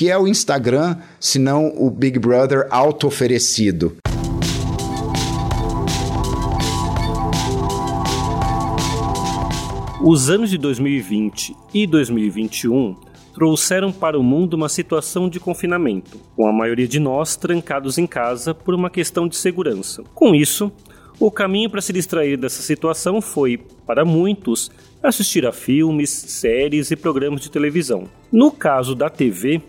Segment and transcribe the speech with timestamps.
[0.00, 3.98] que é o Instagram, se não o Big Brother auto-oferecido?
[10.02, 12.96] Os anos de 2020 e 2021
[13.34, 18.06] trouxeram para o mundo uma situação de confinamento, com a maioria de nós trancados em
[18.06, 20.02] casa por uma questão de segurança.
[20.14, 20.72] Com isso,
[21.18, 24.70] o caminho para se distrair dessa situação foi, para muitos,
[25.02, 28.04] assistir a filmes, séries e programas de televisão.
[28.32, 29.60] No caso da TV,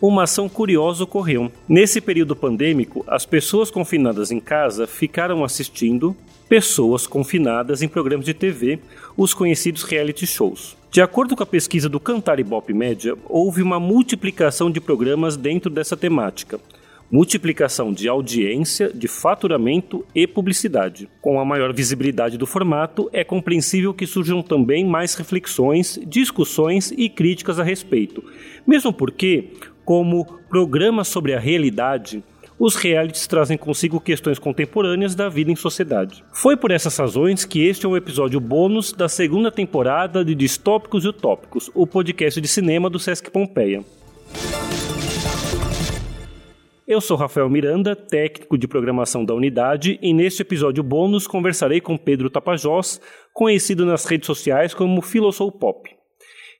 [0.00, 1.50] uma ação curiosa ocorreu.
[1.68, 6.16] Nesse período pandêmico, as pessoas confinadas em casa ficaram assistindo
[6.48, 8.78] pessoas confinadas em programas de TV,
[9.16, 10.76] os conhecidos reality shows.
[10.90, 15.70] De acordo com a pesquisa do Cantar Ibope Média, houve uma multiplicação de programas dentro
[15.70, 16.60] dessa temática.
[17.10, 21.08] Multiplicação de audiência, de faturamento e publicidade.
[21.20, 27.08] Com a maior visibilidade do formato, é compreensível que surjam também mais reflexões, discussões e
[27.08, 28.24] críticas a respeito.
[28.66, 29.50] Mesmo porque,
[29.86, 32.22] como programa sobre a realidade,
[32.58, 36.24] os realities trazem consigo questões contemporâneas da vida em sociedade.
[36.32, 41.04] Foi por essas razões que este é um episódio bônus da segunda temporada de Distópicos
[41.04, 43.84] e Utópicos, o podcast de cinema do Sesc Pompeia.
[46.88, 51.96] Eu sou Rafael Miranda, técnico de programação da unidade, e neste episódio bônus conversarei com
[51.96, 53.00] Pedro Tapajós,
[53.32, 55.95] conhecido nas redes sociais como Filosou Pop.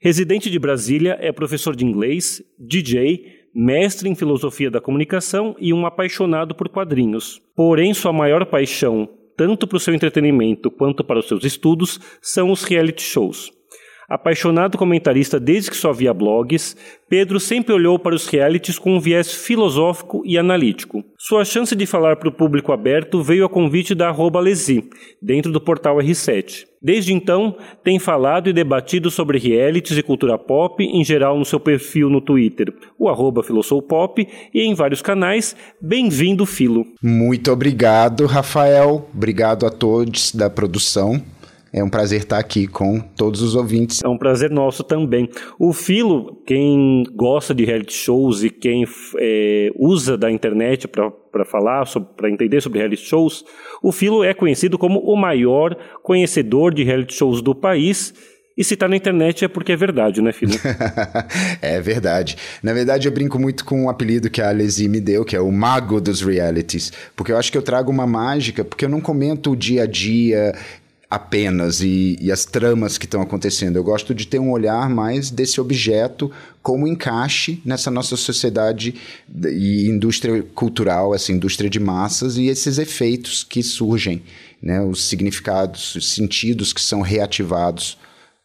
[0.00, 5.86] Residente de Brasília, é professor de inglês, DJ, mestre em filosofia da comunicação e um
[5.86, 7.41] apaixonado por quadrinhos.
[7.55, 12.50] Porém, sua maior paixão, tanto para o seu entretenimento quanto para os seus estudos, são
[12.50, 13.56] os reality shows.
[14.09, 16.77] Apaixonado comentarista desde que só via blogs,
[17.09, 21.05] Pedro sempre olhou para os realities com um viés filosófico e analítico.
[21.19, 24.89] Sua chance de falar para o público aberto veio a convite da arroba Lesi,
[25.21, 26.67] dentro do portal R7.
[26.81, 31.59] Desde então, tem falado e debatido sobre realities e cultura pop, em geral no seu
[31.59, 35.57] perfil no Twitter, o arroba Filosoupop, e em vários canais.
[35.81, 36.87] Bem-vindo, Filo.
[37.03, 39.09] Muito obrigado, Rafael.
[39.12, 41.21] Obrigado a todos da produção.
[41.72, 44.03] É um prazer estar aqui com todos os ouvintes.
[44.03, 45.28] É um prazer nosso também.
[45.59, 48.84] O Filo, quem gosta de reality shows e quem
[49.19, 51.84] é, usa da internet para falar,
[52.16, 53.44] para entender sobre reality shows,
[53.82, 58.15] o Filo é conhecido como o maior conhecedor de reality shows do país.
[58.56, 60.54] E se está na internet é porque é verdade, né, Filo?
[61.60, 62.38] é verdade.
[62.62, 65.37] Na verdade, eu brinco muito com o um apelido que a Alesi me deu, que
[65.37, 66.91] é o mago dos realities.
[67.15, 69.87] Porque eu acho que eu trago uma mágica, porque eu não comento o dia a
[69.87, 70.54] dia,
[71.09, 73.77] apenas e, e, as tramas que estão acontecendo.
[73.77, 76.31] Eu gosto de ter um olhar mais desse objeto
[76.62, 78.94] como encaixe nessa nossa sociedade
[79.49, 84.22] e indústria cultural, essa indústria de massas e esses efeitos que surgem,
[84.61, 87.97] né, os significados, os sentidos que são reativados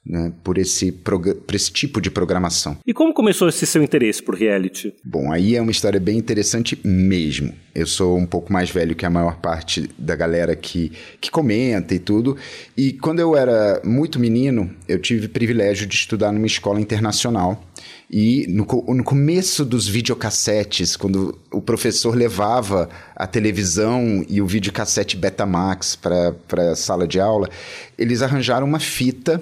[0.06, 1.22] né, por, esse por
[1.54, 2.78] esse tipo de programação.
[2.86, 4.94] E como começou esse seu interesse por reality?
[5.04, 7.54] Bom, aí é uma história bem interessante mesmo.
[7.74, 10.92] Eu sou um pouco mais velho que a maior parte da galera que,
[11.22, 12.36] que comenta e tudo.
[12.76, 17.64] E quando eu era muito menino, eu tive o privilégio de estudar numa escola internacional.
[18.10, 25.16] E no, no começo dos videocassetes, quando o professor levava a televisão e o videocassete
[25.16, 27.50] Betamax para a sala de aula,
[27.98, 29.42] eles arranjaram uma fita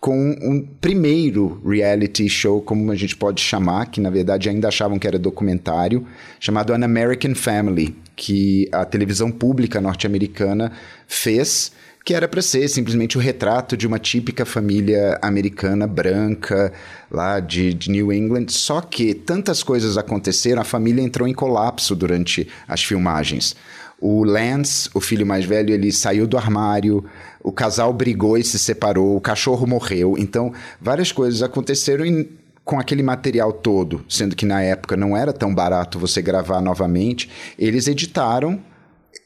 [0.00, 4.98] com um primeiro reality show, como a gente pode chamar, que na verdade ainda achavam
[4.98, 6.06] que era documentário,
[6.38, 10.72] chamado An American Family, que a televisão pública norte-americana
[11.06, 11.72] fez,
[12.04, 16.72] que era para ser simplesmente o retrato de uma típica família americana branca
[17.10, 18.46] lá de, de, New England.
[18.50, 23.56] Só que tantas coisas aconteceram, a família entrou em colapso durante as filmagens.
[24.00, 27.04] O Lance, o filho mais velho, ele saiu do armário,
[27.42, 30.16] o casal brigou e se separou, o cachorro morreu.
[30.18, 32.28] Então, várias coisas aconteceram e
[32.64, 37.30] com aquele material todo, sendo que na época não era tão barato você gravar novamente,
[37.56, 38.60] eles editaram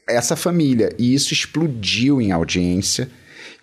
[0.07, 3.09] essa família e isso explodiu em audiência.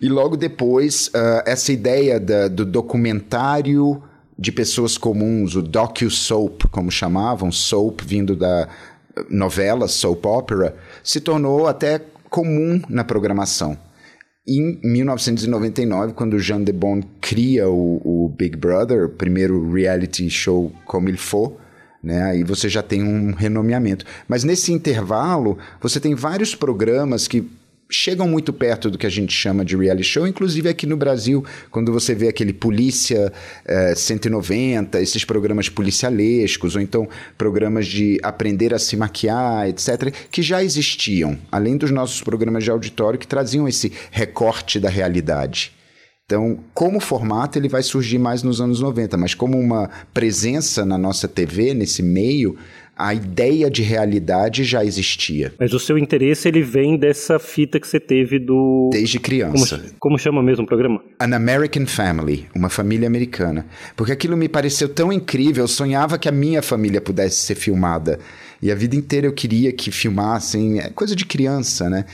[0.01, 4.03] E logo depois, uh, essa ideia da, do documentário
[4.39, 8.69] de pessoas comuns, o docu-soap, como chamavam, soap vindo da
[9.31, 13.79] novela, soap opera, se tornou até comum na programação
[14.49, 20.73] em 1999, quando Jean de Bon cria o, o, Big Brother, o primeiro reality show
[20.87, 21.59] como ele for,
[22.03, 22.23] né?
[22.23, 24.07] Aí você já tem um renomeamento.
[24.27, 27.47] Mas nesse intervalo, você tem vários programas que
[27.91, 31.45] chegam muito perto do que a gente chama de reality show, inclusive aqui no Brasil,
[31.71, 33.33] quando você vê aquele Polícia
[33.65, 40.43] eh, 190, esses programas policialescos, ou então programas de aprender a se maquiar, etc., que
[40.43, 45.73] já existiam, além dos nossos programas de auditório que traziam esse recorte da realidade.
[46.29, 50.99] Então, como formato, ele vai surgir mais nos anos 90, mas como uma presença na
[50.99, 52.55] nossa TV, nesse meio,
[52.99, 55.53] a ideia de realidade já existia.
[55.59, 59.79] Mas o seu interesse ele vem dessa fita que você teve do desde criança.
[59.79, 61.01] Como, como, chama mesmo o programa?
[61.21, 63.67] An American Family, uma família americana.
[63.97, 68.19] Porque aquilo me pareceu tão incrível, eu sonhava que a minha família pudesse ser filmada.
[68.61, 72.05] E a vida inteira eu queria que filmassem, é coisa de criança, né?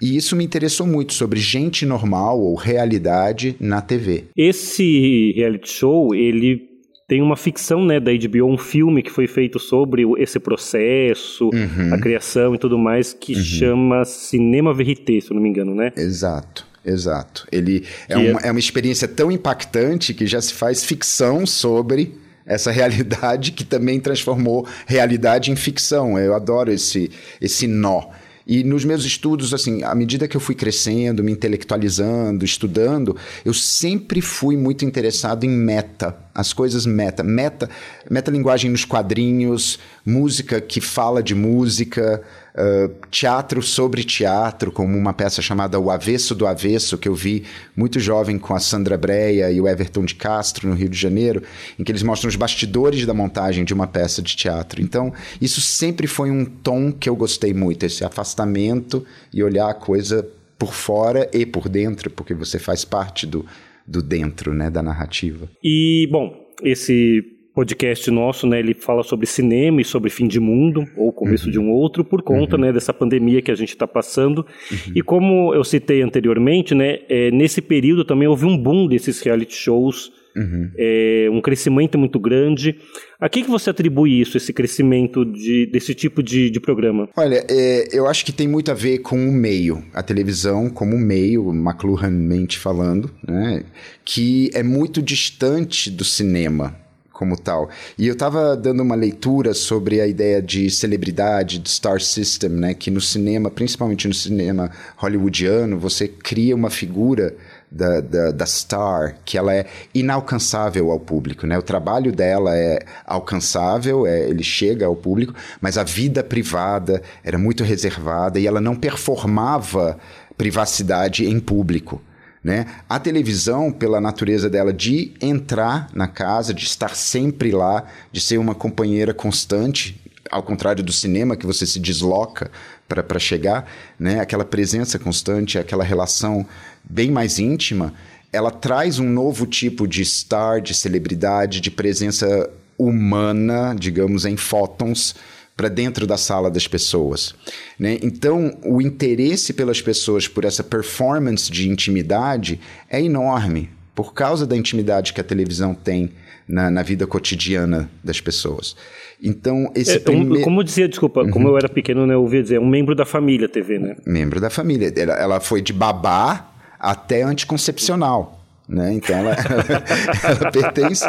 [0.00, 4.24] E isso me interessou muito sobre gente normal ou realidade na TV.
[4.36, 6.71] Esse reality show, ele
[7.06, 11.92] tem uma ficção né, da HBO, um filme que foi feito sobre esse processo, uhum.
[11.92, 13.42] a criação e tudo mais, que uhum.
[13.42, 15.92] chama Cinema Verité, se eu não me engano, né?
[15.96, 16.66] Exato.
[16.84, 17.46] Exato.
[17.52, 18.48] Ele é uma, é...
[18.48, 22.14] é uma experiência tão impactante que já se faz ficção sobre
[22.44, 26.18] essa realidade que também transformou realidade em ficção.
[26.18, 27.10] Eu adoro esse,
[27.40, 28.10] esse nó.
[28.46, 33.54] E nos meus estudos, assim, à medida que eu fui crescendo, me intelectualizando, estudando, eu
[33.54, 37.68] sempre fui muito interessado em meta, as coisas meta, meta,
[38.10, 42.22] metalinguagem nos quadrinhos, música que fala de música,
[42.54, 47.44] uh, teatro sobre teatro, como uma peça chamada O Avesso do Avesso, que eu vi
[47.76, 51.42] muito jovem com a Sandra Breia e o Everton de Castro no Rio de Janeiro,
[51.78, 54.80] em que eles mostram os bastidores da montagem de uma peça de teatro.
[54.80, 59.74] Então, isso sempre foi um tom que eu gostei muito, esse afastamento e olhar a
[59.74, 60.26] coisa
[60.58, 63.44] por fora e por dentro, porque você faz parte do
[63.86, 65.48] do dentro, né, da narrativa.
[65.62, 67.24] E, bom, esse
[67.54, 71.52] podcast nosso, né, ele fala sobre cinema e sobre fim de mundo, ou começo uhum.
[71.52, 72.62] de um outro, por conta, uhum.
[72.62, 74.46] né, dessa pandemia que a gente está passando.
[74.70, 74.92] Uhum.
[74.94, 79.54] E como eu citei anteriormente, né, é, nesse período também houve um boom desses reality
[79.54, 80.70] shows, Uhum.
[80.76, 82.78] É, um crescimento muito grande.
[83.20, 87.08] A que, que você atribui isso, esse crescimento de, desse tipo de, de programa?
[87.16, 90.98] Olha, é, eu acho que tem muito a ver com o meio, a televisão como
[90.98, 93.64] meio, McLuhanmente falando, né,
[94.04, 96.76] que é muito distante do cinema
[97.22, 97.70] como tal.
[97.96, 102.74] E eu estava dando uma leitura sobre a ideia de celebridade, de star system, né,
[102.74, 107.36] que no cinema, principalmente no cinema hollywoodiano, você cria uma figura
[107.72, 111.58] da, da, da, Star, que ela é inalcançável ao público, né?
[111.58, 117.38] O trabalho dela é alcançável, é, ele chega ao público, mas a vida privada era
[117.38, 119.98] muito reservada e ela não performava
[120.36, 122.00] privacidade em público.
[122.44, 122.66] Né?
[122.88, 128.38] A televisão, pela natureza dela de entrar na casa, de estar sempre lá, de ser
[128.38, 130.00] uma companheira constante,
[130.32, 132.50] ao contrário do cinema, que você se desloca
[132.88, 134.18] para chegar, né?
[134.18, 136.46] aquela presença constante, aquela relação
[136.82, 137.94] bem mais íntima,
[138.32, 145.14] ela traz um novo tipo de star, de celebridade, de presença humana, digamos, em fótons
[145.54, 147.34] para dentro da sala das pessoas.
[147.78, 147.98] Né?
[148.02, 152.58] Então, o interesse pelas pessoas por essa performance de intimidade
[152.88, 156.10] é enorme, por causa da intimidade que a televisão tem
[156.52, 158.76] na, na vida cotidiana das pessoas.
[159.22, 160.42] Então, esse é, prime...
[160.42, 161.30] Como dizia, desculpa, uhum.
[161.30, 163.96] como eu era pequeno, né, eu ouvia dizer, é um membro da família TV, né?
[164.04, 164.92] Membro da família.
[164.94, 168.38] Ela, ela foi de babá até anticoncepcional.
[168.68, 168.92] Né?
[168.94, 169.34] Então ela,
[170.24, 171.04] ela pertence,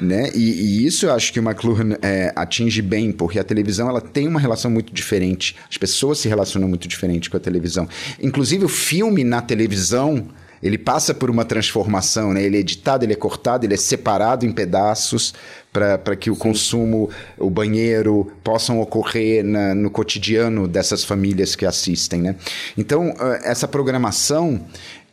[0.00, 0.30] né?
[0.34, 4.00] E, e, isso eu acho que o McLuhan é, atinge bem, porque a televisão ela
[4.00, 5.54] tem uma relação muito diferente.
[5.68, 7.88] As pessoas se relacionam muito diferente com a televisão.
[8.22, 10.28] Inclusive o filme na televisão
[10.64, 12.42] ele passa por uma transformação, né?
[12.42, 15.34] Ele é editado, ele é cortado, ele é separado em pedaços
[15.70, 22.22] para que o consumo, o banheiro possam ocorrer na, no cotidiano dessas famílias que assistem,
[22.22, 22.36] né?
[22.78, 24.64] Então, essa programação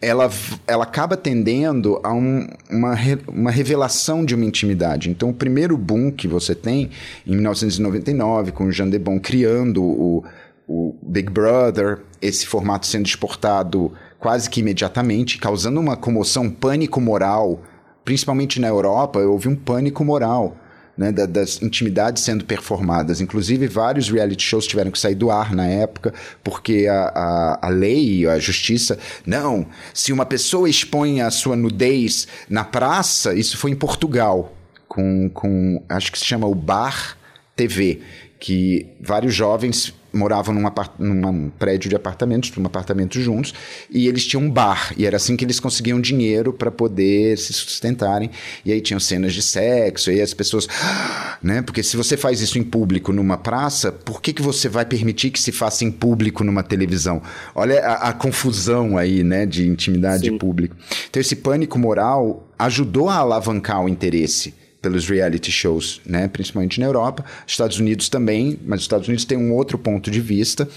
[0.01, 0.29] ela,
[0.65, 2.96] ela acaba tendendo a um, uma,
[3.27, 5.10] uma revelação de uma intimidade.
[5.10, 6.89] Então, o primeiro boom que você tem
[7.27, 10.24] em 1999, com o Jean Debon criando o,
[10.67, 13.91] o Big Brother, esse formato sendo exportado
[14.22, 17.63] quase que imediatamente, causando uma comoção, um pânico moral,
[18.06, 20.56] principalmente na Europa, houve um pânico moral
[20.96, 23.20] né, da, das intimidades sendo performadas.
[23.20, 26.13] Inclusive, vários reality shows tiveram que sair do ar na época,
[26.44, 29.00] porque a, a, a lei, a justiça.
[29.25, 34.54] Não, se uma pessoa expõe a sua nudez na praça, isso foi em Portugal,
[34.88, 37.18] com, com acho que se chama o Bar
[37.56, 38.01] TV,
[38.40, 43.53] que vários jovens moravam num, num prédio de apartamentos, num apartamento juntos,
[43.89, 47.53] e eles tinham um bar, e era assim que eles conseguiam dinheiro para poder se
[47.53, 48.30] sustentarem.
[48.65, 50.68] E aí tinham cenas de sexo, e aí as pessoas,
[51.41, 51.62] né?
[51.62, 55.32] Porque se você faz isso em público numa praça, por que, que você vai permitir
[55.32, 57.22] que se faça em público numa televisão?
[57.56, 60.38] Olha a, a confusão aí, né, de intimidade Sim.
[60.38, 60.75] pública.
[61.10, 66.28] Então esse pânico moral ajudou a alavancar o interesse pelos reality shows, né?
[66.28, 70.20] principalmente na Europa, Estados Unidos também, mas os Estados Unidos têm um outro ponto de
[70.20, 70.68] vista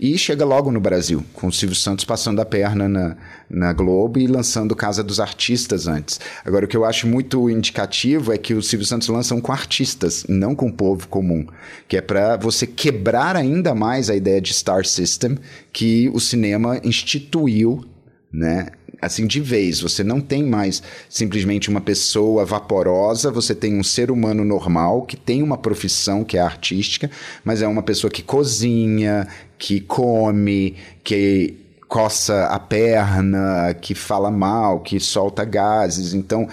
[0.00, 3.16] e chega logo no Brasil, com o Silvio Santos passando a perna na,
[3.48, 6.18] na Globo e lançando Casa dos Artistas antes.
[6.44, 10.26] Agora, o que eu acho muito indicativo é que o Silvio Santos lança com artistas,
[10.28, 11.46] não com o povo comum,
[11.86, 15.38] que é para você quebrar ainda mais a ideia de Star System
[15.72, 17.84] que o cinema instituiu
[18.32, 18.68] né?
[19.02, 19.80] Assim de vez.
[19.80, 25.16] Você não tem mais simplesmente uma pessoa vaporosa, você tem um ser humano normal que
[25.16, 27.10] tem uma profissão que é artística,
[27.44, 29.26] mas é uma pessoa que cozinha,
[29.58, 31.56] que come, que
[31.88, 36.14] coça a perna, que fala mal, que solta gases.
[36.14, 36.48] Então,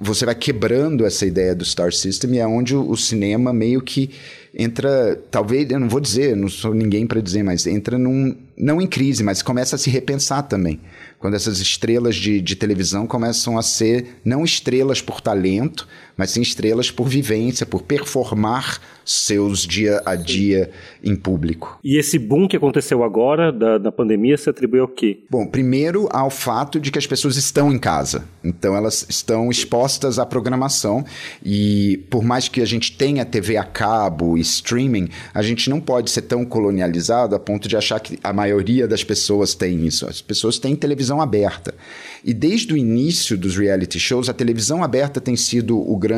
[0.00, 4.10] você vai quebrando essa ideia do Star System e é onde o, cinema meio que
[4.52, 8.80] entra, talvez, eu não vou dizer, não sou ninguém para dizer, mas entra num, não
[8.80, 10.80] em crise, mas começa a se repensar também
[11.20, 15.86] quando essas estrelas de, de televisão começam a ser não estrelas por talento,
[16.20, 20.70] mas sim estrelas por vivência, por performar seus dia a dia
[21.02, 21.78] em público.
[21.82, 25.20] E esse boom que aconteceu agora da, da pandemia se atribui ao quê?
[25.30, 30.18] Bom, primeiro ao fato de que as pessoas estão em casa, então elas estão expostas
[30.18, 31.02] à programação
[31.42, 35.80] e por mais que a gente tenha TV a cabo e streaming, a gente não
[35.80, 40.06] pode ser tão colonializado a ponto de achar que a maioria das pessoas tem isso.
[40.06, 41.74] As pessoas têm televisão aberta.
[42.22, 46.09] E desde o início dos reality shows, a televisão aberta tem sido o grande,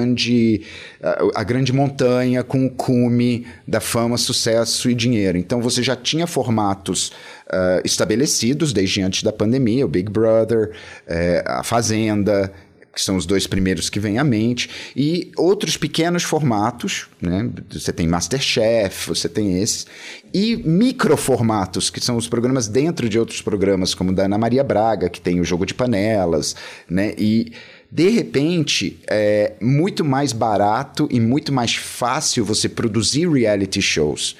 [1.34, 5.38] a, grande montanha com o cume da fama, sucesso e dinheiro.
[5.38, 7.08] Então você já tinha formatos
[7.48, 11.12] uh, estabelecidos desde antes da pandemia, o Big Brother, uh,
[11.46, 12.52] a Fazenda
[12.94, 17.48] que são os dois primeiros que vêm à mente, e outros pequenos formatos, né?
[17.70, 19.86] Você tem Masterchef, você tem esses,
[20.32, 25.08] e microformatos, que são os programas dentro de outros programas, como da Ana Maria Braga,
[25.08, 26.54] que tem o jogo de panelas,
[26.88, 27.14] né?
[27.16, 27.52] E
[27.94, 34.34] de repente, é muito mais barato e muito mais fácil você produzir reality shows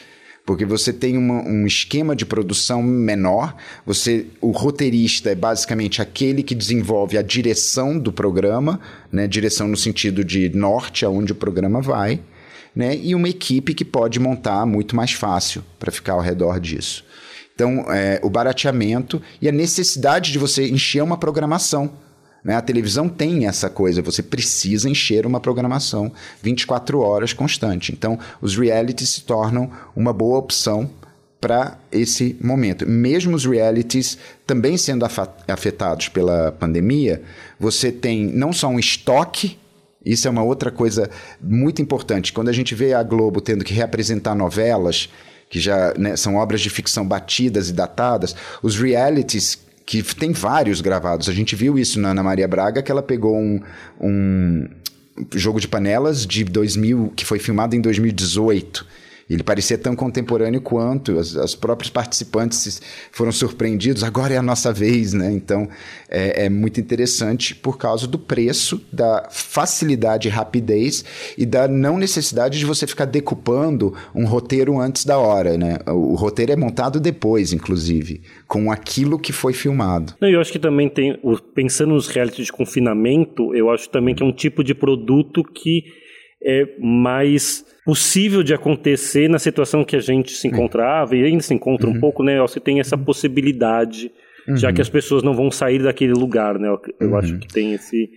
[0.45, 3.55] porque você tem uma, um esquema de produção menor.
[3.87, 8.81] Você, o roteirista é basicamente aquele que desenvolve a direção do programa,
[9.13, 9.29] né?
[9.29, 12.21] Direção no sentido de norte, aonde o programa vai,
[12.75, 12.97] né?
[12.97, 17.05] E uma equipe que pode montar muito mais fácil para ficar ao redor disso.
[17.55, 21.93] Então, é, o barateamento e a necessidade de você encher uma programação.
[22.45, 22.55] Né?
[22.55, 27.93] A televisão tem essa coisa, você precisa encher uma programação 24 horas constante.
[27.93, 30.91] Então, os realities se tornam uma boa opção
[31.41, 32.87] para esse momento.
[32.87, 35.05] Mesmo os realities também sendo
[35.49, 37.23] afetados pela pandemia,
[37.59, 39.59] você tem não só um estoque
[40.05, 41.09] isso é uma outra coisa
[41.41, 42.33] muito importante.
[42.33, 45.09] Quando a gente vê a Globo tendo que reapresentar novelas,
[45.49, 49.59] que já né, são obras de ficção batidas e datadas, os realities
[49.93, 51.29] que tem vários gravados.
[51.29, 53.61] A gente viu isso na Ana Maria Braga, que ela pegou um,
[54.01, 54.67] um
[55.35, 58.87] jogo de panelas de 2000, que foi filmado em 2018
[59.29, 64.73] ele parecia tão contemporâneo quanto, as, as próprios participantes foram surpreendidos, agora é a nossa
[64.73, 65.33] vez, né?
[65.33, 65.69] Então
[66.09, 71.05] é, é muito interessante por causa do preço, da facilidade e rapidez
[71.37, 75.79] e da não necessidade de você ficar decupando um roteiro antes da hora, né?
[75.87, 80.15] O, o roteiro é montado depois, inclusive, com aquilo que foi filmado.
[80.21, 81.19] Eu acho que também tem,
[81.55, 86.02] pensando nos reality de confinamento, eu acho também que é um tipo de produto que
[86.45, 91.55] é mais possível de acontecer na situação que a gente se encontrava e ainda se
[91.55, 91.97] encontra uhum.
[91.97, 92.41] um pouco, né?
[92.41, 94.11] Você tem essa possibilidade,
[94.49, 94.57] uhum.
[94.57, 96.69] já que as pessoas não vão sair daquele lugar, né?
[96.69, 97.17] Eu, eu uhum.
[97.17, 98.11] acho que tem esse,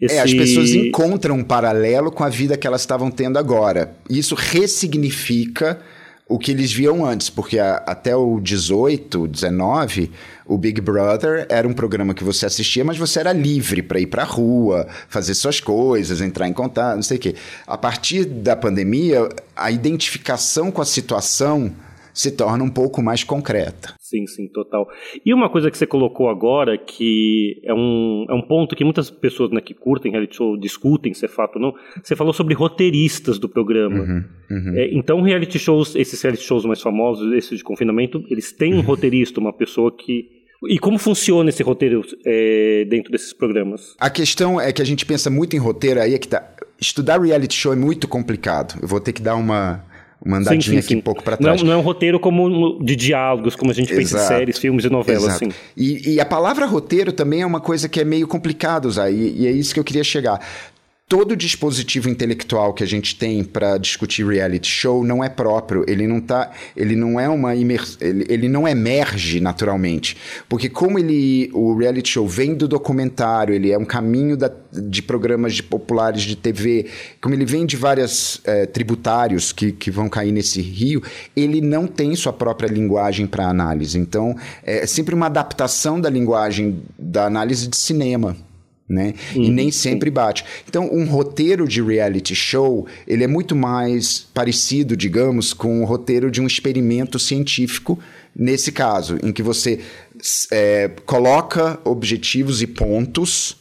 [0.00, 0.16] esse...
[0.16, 3.94] É, as pessoas encontram um paralelo com a vida que elas estavam tendo agora.
[4.08, 5.80] Isso ressignifica
[6.26, 10.10] o que eles viam antes, porque a, até o 18, 19,
[10.46, 14.06] o Big Brother era um programa que você assistia, mas você era livre para ir
[14.06, 17.34] para a rua, fazer suas coisas, entrar em contato, não sei o quê.
[17.66, 21.72] A partir da pandemia, a identificação com a situação
[22.14, 23.94] se torna um pouco mais concreta.
[23.98, 24.88] Sim, sim, total.
[25.26, 29.10] E uma coisa que você colocou agora, que é um, é um ponto que muitas
[29.10, 32.54] pessoas né, que curtem reality show discutem se é fato ou não, você falou sobre
[32.54, 34.00] roteiristas do programa.
[34.00, 34.76] Uhum, uhum.
[34.76, 38.76] É, então, reality shows, esses reality shows mais famosos, esses de confinamento, eles têm um
[38.76, 38.82] uhum.
[38.82, 40.32] roteirista, uma pessoa que
[40.66, 43.94] e como funciona esse roteiro é, dentro desses programas?
[43.98, 46.42] A questão é que a gente pensa muito em roteiro, aí é que tá.
[46.80, 48.78] Estudar reality show é muito complicado.
[48.80, 49.84] Eu vou ter que dar uma
[50.24, 50.96] uma andadinha sim, sim, aqui sim.
[50.96, 51.60] um pouco para trás.
[51.60, 54.00] Não, não, é um roteiro como de diálogos, como a gente Exato.
[54.00, 55.34] pensa em séries, filmes e novelas.
[55.34, 55.50] Assim.
[55.76, 59.42] E, e, a palavra roteiro também é uma coisa que é meio complicado usar, e,
[59.42, 60.40] e é isso que eu queria chegar.
[61.06, 66.06] Todo dispositivo intelectual que a gente tem para discutir reality show não é próprio, ele
[66.06, 67.98] não tá, ele não é uma imers...
[68.00, 70.16] ele, ele não emerge naturalmente,
[70.48, 75.02] porque como ele o reality show vem do documentário, ele é um caminho da, de
[75.02, 76.86] programas de populares de TV,
[77.20, 81.02] como ele vem de vários é, tributários que, que vão cair nesse rio,
[81.36, 86.82] ele não tem sua própria linguagem para análise, então é sempre uma adaptação da linguagem
[86.98, 88.34] da análise de cinema
[88.88, 89.14] né?
[89.34, 89.44] Uhum.
[89.44, 90.44] E nem sempre bate.
[90.68, 96.30] Então, um roteiro de reality show, ele é muito mais parecido, digamos, com o roteiro
[96.30, 97.98] de um experimento científico,
[98.36, 99.80] nesse caso, em que você
[100.52, 103.56] é, coloca objetivos e pontos,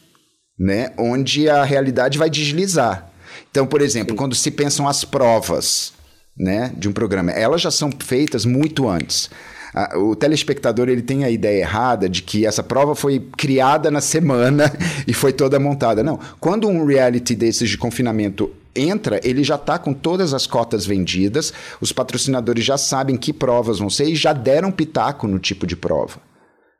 [0.59, 0.91] né?
[0.97, 3.09] Onde a realidade vai deslizar.
[3.49, 4.17] Então, por exemplo, Sim.
[4.17, 5.93] quando se pensam as provas,
[6.37, 9.29] né, de um programa, elas já são feitas muito antes
[9.73, 14.01] a, o telespectador ele tem a ideia errada de que essa prova foi criada na
[14.01, 14.71] semana
[15.07, 16.03] e foi toda montada.
[16.03, 16.19] Não.
[16.39, 21.53] Quando um reality desses de confinamento entra, ele já está com todas as cotas vendidas,
[21.79, 25.75] os patrocinadores já sabem que provas vão ser e já deram pitaco no tipo de
[25.75, 26.32] prova.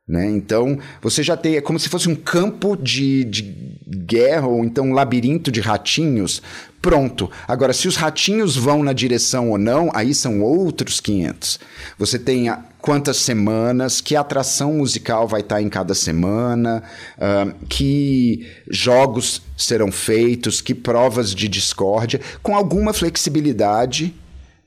[0.07, 0.29] Né?
[0.29, 3.41] Então, você já tem, é como se fosse um campo de, de
[3.87, 6.41] guerra ou então um labirinto de ratinhos
[6.83, 7.31] pronto.
[7.47, 11.57] Agora, se os ratinhos vão na direção ou não, aí são outros 500.
[11.97, 16.83] Você tem a, quantas semanas, que atração musical vai estar em cada semana,
[17.17, 24.13] uh, que jogos serão feitos, que provas de discórdia, com alguma flexibilidade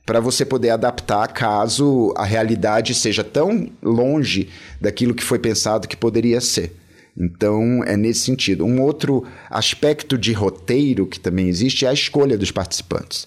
[0.07, 4.49] para você poder adaptar caso a realidade seja tão longe
[4.81, 6.77] daquilo que foi pensado que poderia ser.
[7.19, 8.65] Então, é nesse sentido.
[8.65, 13.27] Um outro aspecto de roteiro que também existe é a escolha dos participantes.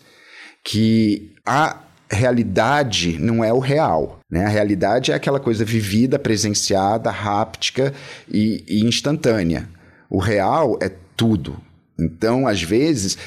[0.63, 4.19] Que a realidade não é o real.
[4.29, 4.45] Né?
[4.45, 7.93] A realidade é aquela coisa vivida, presenciada, háptica
[8.31, 9.67] e, e instantânea.
[10.09, 11.59] O real é tudo.
[11.99, 13.17] Então, às vezes,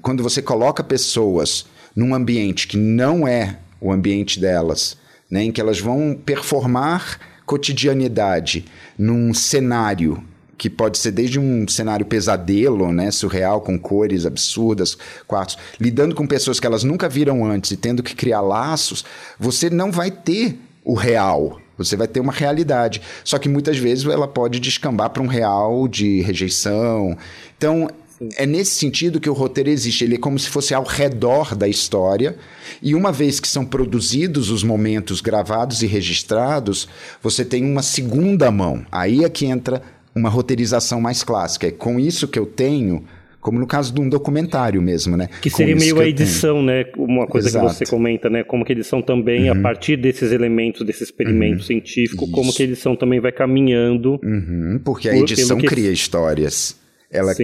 [0.00, 4.96] quando você coloca pessoas num ambiente que não é o ambiente delas,
[5.30, 8.66] né, em que elas vão performar cotidianidade
[8.98, 10.22] num cenário
[10.56, 16.26] que pode ser desde um cenário pesadelo, né, surreal, com cores absurdas, quartos, lidando com
[16.26, 19.02] pessoas que elas nunca viram antes e tendo que criar laços,
[19.38, 21.58] você não vai ter o real.
[21.78, 23.00] Você vai ter uma realidade.
[23.24, 27.16] Só que muitas vezes ela pode descambar para um real de rejeição.
[27.56, 27.88] Então,
[28.36, 30.04] é nesse sentido que o roteiro existe.
[30.04, 32.36] Ele é como se fosse ao redor da história.
[32.82, 36.88] E uma vez que são produzidos os momentos gravados e registrados,
[37.22, 38.84] você tem uma segunda mão.
[38.92, 39.82] Aí é que entra
[40.14, 41.66] uma roteirização mais clássica.
[41.66, 43.04] É com isso que eu tenho
[43.40, 45.28] como no caso de um documentário mesmo, né?
[45.40, 46.84] Que seria meio que a edição, né?
[46.96, 47.68] Uma coisa Exato.
[47.68, 48.44] que você comenta, né?
[48.44, 49.58] Como que a edição também, uhum.
[49.58, 51.62] a partir desses elementos, desse experimento uhum.
[51.62, 52.32] científico, Isso.
[52.32, 54.20] como que a edição também vai caminhando.
[54.22, 54.78] Uhum.
[54.84, 56.78] Porque a edição cria histórias.
[57.12, 57.34] Ela,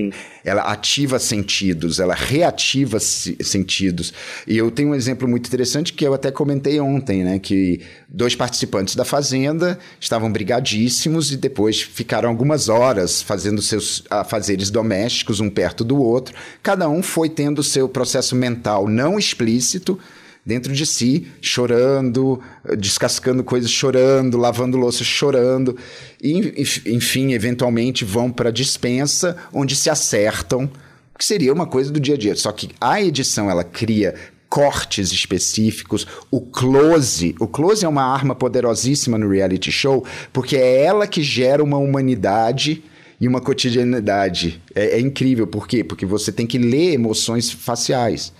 [0.44, 4.14] ela ativa sentidos, ela reativa sentidos.
[4.46, 7.40] E eu tenho um exemplo muito interessante que eu até comentei ontem, né?
[7.40, 14.70] Que dois participantes da Fazenda estavam brigadíssimos e depois ficaram algumas horas fazendo seus afazeres
[14.70, 16.32] domésticos, um perto do outro.
[16.62, 19.98] Cada um foi tendo seu processo mental não explícito,
[20.46, 22.40] dentro de si, chorando,
[22.78, 25.76] descascando coisas, chorando, lavando louça, chorando.
[26.22, 30.70] E, enfim, eventualmente vão para a dispensa, onde se acertam,
[31.18, 32.36] que seria uma coisa do dia a dia.
[32.36, 34.14] Só que a edição, ela cria
[34.48, 37.34] cortes específicos, o close.
[37.40, 41.76] O close é uma arma poderosíssima no reality show, porque é ela que gera uma
[41.76, 42.84] humanidade
[43.20, 44.62] e uma cotidianidade.
[44.74, 45.46] É, é incrível.
[45.46, 45.82] Por quê?
[45.82, 48.32] Porque você tem que ler emoções faciais.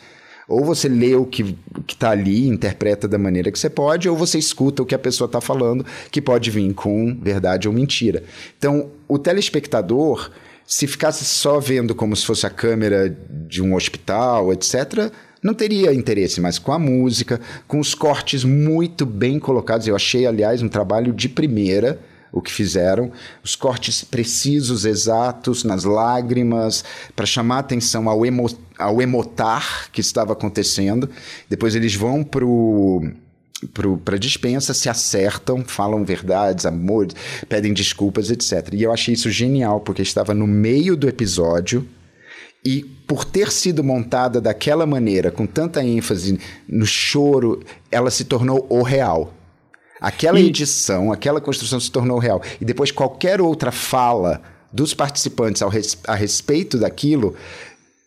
[0.48, 1.56] Ou você lê o que
[1.88, 5.26] está ali, interpreta da maneira que você pode, ou você escuta o que a pessoa
[5.26, 8.22] está falando, que pode vir com verdade ou mentira.
[8.56, 10.30] Então, o telespectador,
[10.64, 13.16] se ficasse só vendo como se fosse a câmera
[13.48, 15.11] de um hospital, etc.,
[15.42, 19.87] não teria interesse, mas com a música, com os cortes muito bem colocados.
[19.87, 22.00] Eu achei, aliás, um trabalho de primeira
[22.37, 23.11] o que fizeram,
[23.42, 28.46] os cortes precisos, exatos, nas lágrimas, para chamar atenção ao, emo,
[28.79, 31.09] ao emotar que estava acontecendo.
[31.49, 32.44] Depois eles vão para
[34.05, 37.16] para dispensa, se acertam, falam verdades, amores,
[37.49, 38.75] pedem desculpas, etc.
[38.75, 41.88] E eu achei isso genial, porque estava no meio do episódio
[42.62, 48.66] e por ter sido montada daquela maneira, com tanta ênfase no choro, ela se tornou
[48.68, 49.33] o real.
[50.00, 50.46] Aquela e...
[50.46, 52.42] edição, aquela construção se tornou real.
[52.61, 55.98] E depois qualquer outra fala dos participantes ao res...
[56.06, 57.35] a respeito daquilo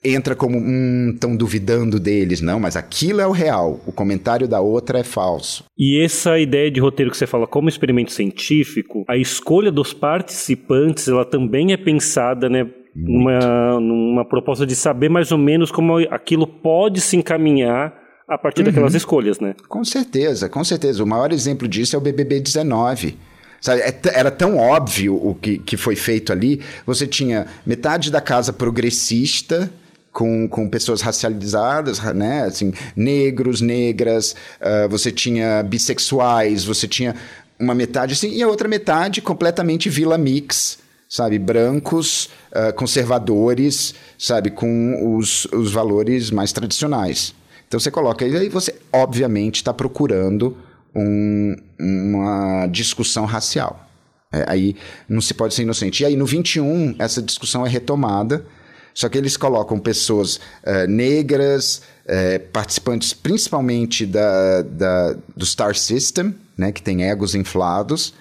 [0.03, 4.61] entra como um estão duvidando deles, não, mas aquilo é o real, o comentário da
[4.61, 5.65] outra é falso.
[5.77, 11.07] E essa ideia de roteiro que você fala como experimento científico, a escolha dos participantes,
[11.07, 16.47] ela também é pensada, né, numa, numa proposta de saber mais ou menos como aquilo
[16.47, 17.93] pode se encaminhar
[18.29, 18.65] a partir uhum.
[18.67, 19.55] daquelas escolhas, né?
[19.67, 21.03] Com certeza, com certeza.
[21.03, 23.17] O maior exemplo disso é o BBB 19.
[23.59, 26.61] Sabe, é era tão óbvio o que, que foi feito ali.
[26.85, 29.69] Você tinha metade da casa progressista,
[30.11, 32.43] com, com pessoas racializadas, né?
[32.43, 37.15] Assim, negros, negras, uh, você tinha bissexuais, você tinha
[37.59, 41.37] uma metade assim, e a outra metade completamente vila mix, sabe?
[41.37, 44.49] Brancos, uh, conservadores, sabe?
[44.49, 47.33] Com os, os valores mais tradicionais.
[47.69, 50.57] Então você coloca e aí você obviamente está procurando
[50.95, 53.87] um, uma discussão racial.
[54.33, 54.75] É, aí
[55.07, 56.01] não se pode ser inocente.
[56.01, 58.43] E aí no 21 essa discussão é retomada,
[58.91, 66.33] só que eles colocam pessoas uh, negras, uh, participantes principalmente da, da, do Star System,
[66.57, 68.15] né, que tem egos inflados,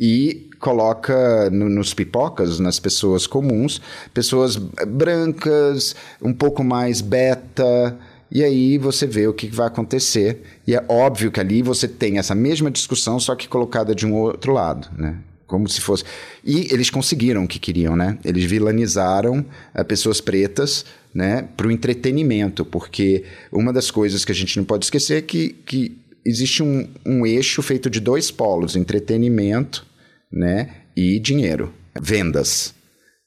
[0.00, 3.80] e coloca no, nos pipocas, nas pessoas comuns,
[4.12, 7.96] pessoas brancas, um pouco mais beta,
[8.30, 10.42] e aí você vê o que vai acontecer.
[10.66, 14.14] E é óbvio que ali você tem essa mesma discussão, só que colocada de um
[14.14, 15.16] outro lado, né?
[15.46, 16.04] Como se fosse.
[16.44, 18.18] E eles conseguiram o que queriam, né?
[18.24, 24.34] Eles vilanizaram uh, pessoas pretas né, para o entretenimento, porque uma das coisas que a
[24.34, 28.76] gente não pode esquecer é que, que existe um, um eixo feito de dois polos:
[28.76, 29.84] entretenimento
[30.32, 32.72] né, e dinheiro, vendas.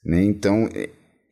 [0.06, 0.24] Né?
[0.24, 0.70] Então,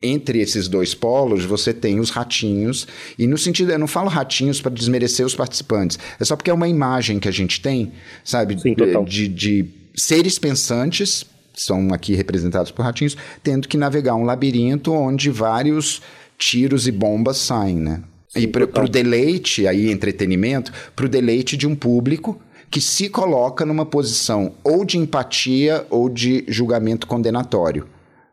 [0.02, 2.88] entre esses dois polos, você tem os ratinhos,
[3.18, 6.54] e no sentido, eu não falo ratinhos para desmerecer os participantes, é só porque é
[6.54, 7.92] uma imagem que a gente tem,
[8.24, 8.74] sabe, Sim,
[9.06, 15.30] de, de seres pensantes, são aqui representados por ratinhos, tendo que navegar um labirinto onde
[15.30, 16.02] vários
[16.38, 18.02] tiros e bombas saem, né?
[18.28, 23.10] Sim, e para o deleite, aí entretenimento, para o deleite de um público que se
[23.10, 27.86] coloca numa posição ou de empatia ou de julgamento condenatório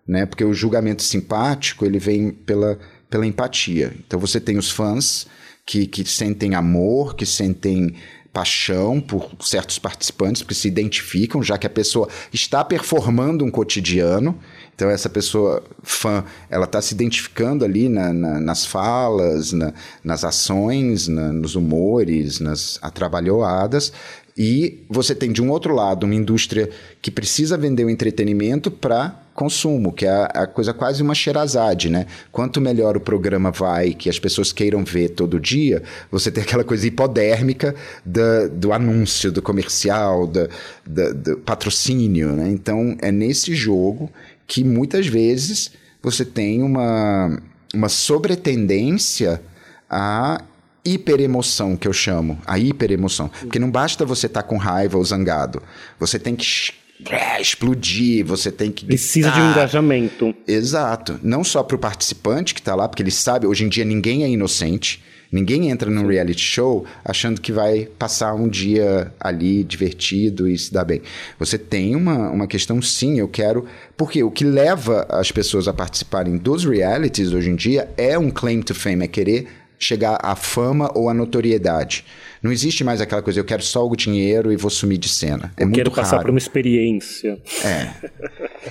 [0.09, 0.25] né?
[0.25, 2.79] Porque o julgamento simpático ele vem pela,
[3.11, 3.93] pela empatia.
[4.07, 5.27] Então você tem os fãs
[5.63, 7.93] que, que sentem amor, que sentem
[8.33, 14.35] paixão por certos participantes, que se identificam, já que a pessoa está performando um cotidiano.
[14.73, 20.23] Então, essa pessoa fã, ela está se identificando ali na, na, nas falas, na, nas
[20.23, 23.91] ações, nos humores, nas atrabalhoadas.
[24.37, 26.69] E você tem, de um outro lado, uma indústria
[27.01, 31.89] que precisa vender o entretenimento para consumo, que é a, a, coisa quase uma xerazade,
[31.89, 32.07] né?
[32.29, 36.65] Quanto melhor o programa vai, que as pessoas queiram ver todo dia, você tem aquela
[36.65, 37.73] coisa hipodérmica
[38.05, 40.49] da, do anúncio, do comercial, da,
[40.85, 42.49] da, do patrocínio, né?
[42.49, 44.11] Então, é nesse jogo
[44.45, 45.71] que muitas vezes
[46.03, 47.41] você tem uma,
[47.73, 49.41] uma sobretendência
[49.89, 50.43] a
[50.83, 53.29] hiperemoção que eu chamo, a hiperemoção.
[53.29, 55.63] Porque não basta você estar tá com raiva ou zangado.
[55.97, 56.73] Você tem que
[57.09, 58.85] é, explodir, você tem que.
[58.85, 60.35] Precisa de um engajamento.
[60.47, 61.19] Exato.
[61.23, 64.23] Não só para o participante que está lá, porque ele sabe, hoje em dia ninguém
[64.23, 65.01] é inocente.
[65.31, 70.73] Ninguém entra num reality show achando que vai passar um dia ali divertido e se
[70.73, 71.03] dar bem.
[71.37, 73.65] Você tem uma, uma questão, sim, eu quero.
[73.95, 78.31] Porque o que leva as pessoas a participarem dos realities hoje em dia é um
[78.31, 82.03] claim to fame, é querer chegar à fama ou à notoriedade.
[82.41, 85.51] Não existe mais aquela coisa, eu quero só o dinheiro e vou sumir de cena.
[85.57, 86.23] É eu muito quero passar raro.
[86.23, 87.37] por uma experiência.
[87.63, 87.89] É.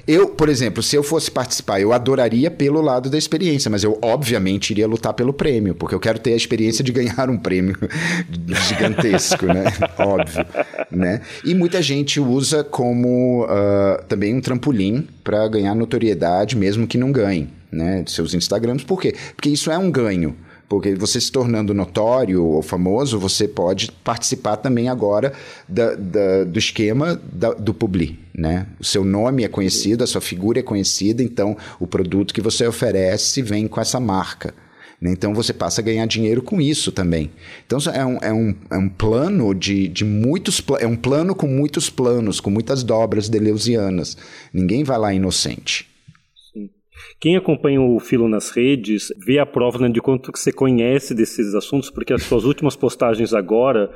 [0.06, 3.98] Eu, por exemplo, se eu fosse participar, eu adoraria pelo lado da experiência, mas eu
[4.02, 7.76] obviamente iria lutar pelo prêmio, porque eu quero ter a experiência de ganhar um prêmio
[8.68, 9.64] gigantesco, né?
[9.98, 10.46] Óbvio,
[10.90, 11.20] né?
[11.44, 17.12] E muita gente usa como uh, também um trampolim para ganhar notoriedade, mesmo que não
[17.12, 18.02] ganhe, né?
[18.06, 19.14] Seus Instagrams, por quê?
[19.36, 20.34] Porque isso é um ganho.
[20.68, 25.32] Porque você se tornando notório ou famoso, você pode participar também agora
[25.66, 28.18] da, da, do esquema da, do Publi.
[28.36, 28.66] Né?
[28.78, 32.66] O seu nome é conhecido, a sua figura é conhecida, então o produto que você
[32.66, 34.54] oferece vem com essa marca.
[35.00, 35.10] Né?
[35.10, 37.30] Então você passa a ganhar dinheiro com isso também.
[37.66, 41.46] Então é um, é um, é um plano de, de muitos é um plano com
[41.46, 44.16] muitos planos, com muitas dobras deleuzianas.
[44.52, 45.87] Ninguém vai lá inocente.
[47.20, 51.14] Quem acompanha o Filo nas redes vê a prova né, de quanto que você conhece
[51.14, 53.90] desses assuntos, porque as suas últimas postagens agora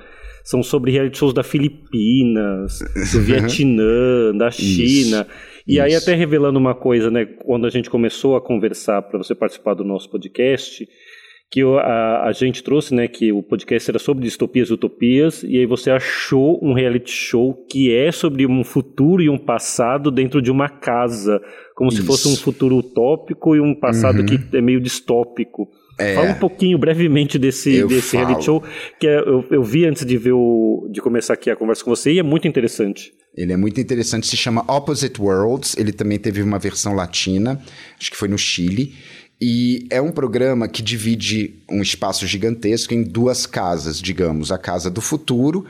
[0.44, 2.80] são sobre reality shows da Filipinas,
[3.12, 5.26] do Vietnã, da China.
[5.28, 5.82] Isso, e isso.
[5.82, 9.74] aí até revelando uma coisa, né, quando a gente começou a conversar para você participar
[9.74, 10.88] do nosso podcast,
[11.52, 15.58] que a, a, gente trouxe, né, que o podcast era sobre distopias e utopias, e
[15.58, 20.40] aí você achou um reality show que é sobre um futuro e um passado dentro
[20.40, 21.42] de uma casa,
[21.76, 22.00] como Isso.
[22.00, 24.24] se fosse um futuro utópico e um passado uhum.
[24.24, 25.68] que é meio distópico.
[26.00, 26.14] É.
[26.14, 28.62] Fala um pouquinho brevemente desse, desse reality show,
[28.98, 31.90] que é, eu, eu vi antes de ver o, de começar aqui a conversa com
[31.90, 33.12] você, e é muito interessante.
[33.36, 35.76] Ele é muito interessante, se chama Opposite Worlds.
[35.78, 37.60] Ele também teve uma versão latina,
[37.98, 38.94] acho que foi no Chile.
[39.44, 44.88] E é um programa que divide um espaço gigantesco em duas casas, digamos, a casa
[44.88, 45.66] do futuro,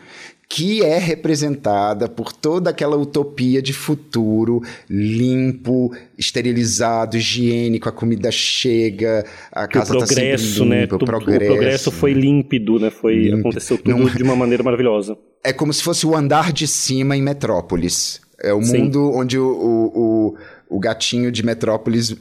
[0.46, 9.24] que é representada por toda aquela utopia de futuro limpo, esterilizado, higiênico, a comida chega,
[9.50, 10.80] a que casa está sempre né?
[10.82, 11.42] limpa, o progresso.
[11.42, 12.90] O progresso foi límpido, né?
[12.90, 13.38] Foi, límpido.
[13.38, 14.04] aconteceu tudo Não...
[14.04, 15.16] de uma maneira maravilhosa.
[15.42, 18.20] É como se fosse o andar de cima em Metrópolis.
[18.38, 18.82] É o Sim.
[18.82, 20.34] mundo onde o, o,
[20.68, 22.14] o, o gatinho de Metrópolis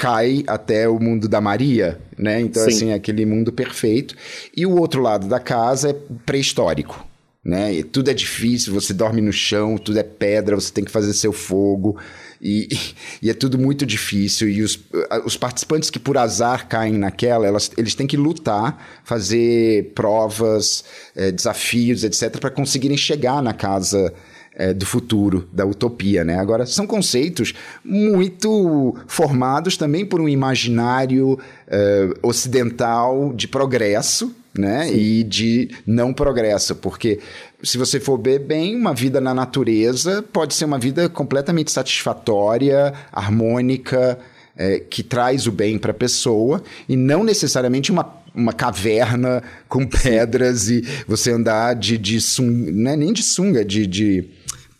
[0.00, 2.40] cai até o mundo da Maria, né?
[2.40, 2.70] Então, Sim.
[2.70, 4.16] assim, é aquele mundo perfeito.
[4.56, 7.06] E o outro lado da casa é pré-histórico,
[7.44, 7.74] né?
[7.74, 11.12] E tudo é difícil, você dorme no chão, tudo é pedra, você tem que fazer
[11.12, 11.98] seu fogo.
[12.40, 12.66] E,
[13.20, 14.48] e é tudo muito difícil.
[14.48, 14.80] E os,
[15.26, 20.82] os participantes que por azar caem naquela, elas, eles têm que lutar, fazer provas,
[21.14, 24.14] é, desafios, etc., para conseguirem chegar na casa
[24.60, 26.38] é, do futuro, da utopia, né?
[26.38, 34.86] Agora, são conceitos muito formados também por um imaginário é, ocidental de progresso, né?
[34.86, 34.94] Sim.
[34.96, 37.20] E de não progresso, porque
[37.62, 42.92] se você for ver bem, uma vida na natureza pode ser uma vida completamente satisfatória,
[43.10, 44.18] harmônica,
[44.60, 49.86] é, que traz o bem para a pessoa e não necessariamente uma, uma caverna com
[49.86, 54.28] pedras e você andar de, de sunga, não é nem de sunga, de, de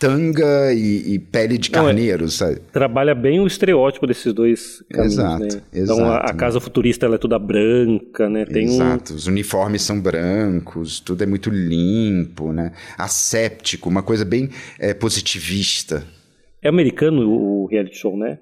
[0.00, 2.60] tanga e, e pele de carneiro, Não, é, sabe?
[2.72, 5.62] Trabalha bem o estereótipo desses dois caminhos, exato, né?
[5.74, 6.60] Então exato, a, a casa né?
[6.64, 8.46] futurista ela é toda branca, né?
[8.46, 9.16] Tem exato, um...
[9.16, 12.72] os uniformes são brancos, tudo é muito limpo, né?
[12.96, 16.02] Asséptico, uma coisa bem é, positivista.
[16.62, 18.38] É americano o reality show, né?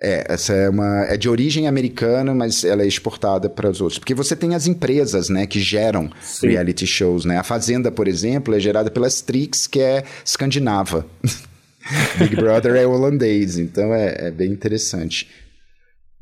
[0.00, 3.98] É, essa é uma é de origem americana, mas ela é exportada para os outros.
[3.98, 6.48] Porque você tem as empresas, né, que geram Sim.
[6.48, 7.36] reality shows, né?
[7.36, 11.04] A Fazenda, por exemplo, é gerada pela Strix, que é escandinava.
[12.18, 15.26] Big Brother é holandês, então é, é bem interessante.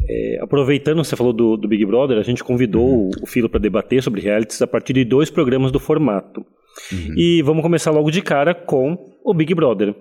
[0.09, 3.11] É, aproveitando, você falou do, do, Big Brother, a gente convidou uhum.
[3.23, 6.47] o Filo para debater sobre realities a partir de dois programas do formato.
[6.93, 7.15] Uhum.
[7.17, 9.95] E vamos começar logo de cara com o Big Brother.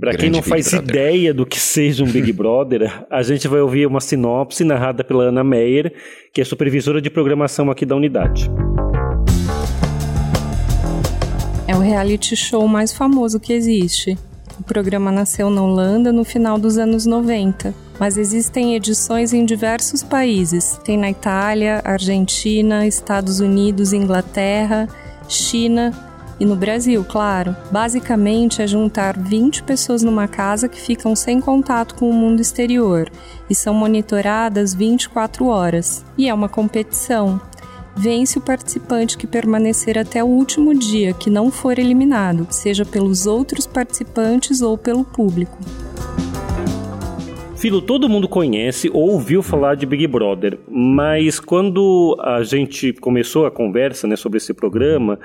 [0.00, 0.88] Para quem não Big faz Brother.
[0.88, 5.24] ideia do que seja um Big Brother, a gente vai ouvir uma sinopse narrada pela
[5.24, 5.92] Ana Meyer,
[6.32, 8.50] que é supervisora de programação aqui da unidade.
[11.66, 14.16] É o reality show mais famoso que existe.
[14.58, 20.02] O programa nasceu na Holanda no final dos anos 90, mas existem edições em diversos
[20.02, 20.78] países.
[20.84, 24.88] Tem na Itália, Argentina, Estados Unidos, Inglaterra,
[25.28, 26.11] China
[26.42, 27.54] e no Brasil, claro.
[27.70, 33.08] Basicamente é juntar 20 pessoas numa casa que ficam sem contato com o mundo exterior
[33.48, 36.04] e são monitoradas 24 horas.
[36.18, 37.40] E é uma competição.
[37.94, 43.24] Vence o participante que permanecer até o último dia, que não for eliminado, seja pelos
[43.24, 45.56] outros participantes ou pelo público.
[47.54, 53.46] Filo, todo mundo conhece ou ouviu falar de Big Brother, mas quando a gente começou
[53.46, 55.20] a conversa né, sobre esse programa,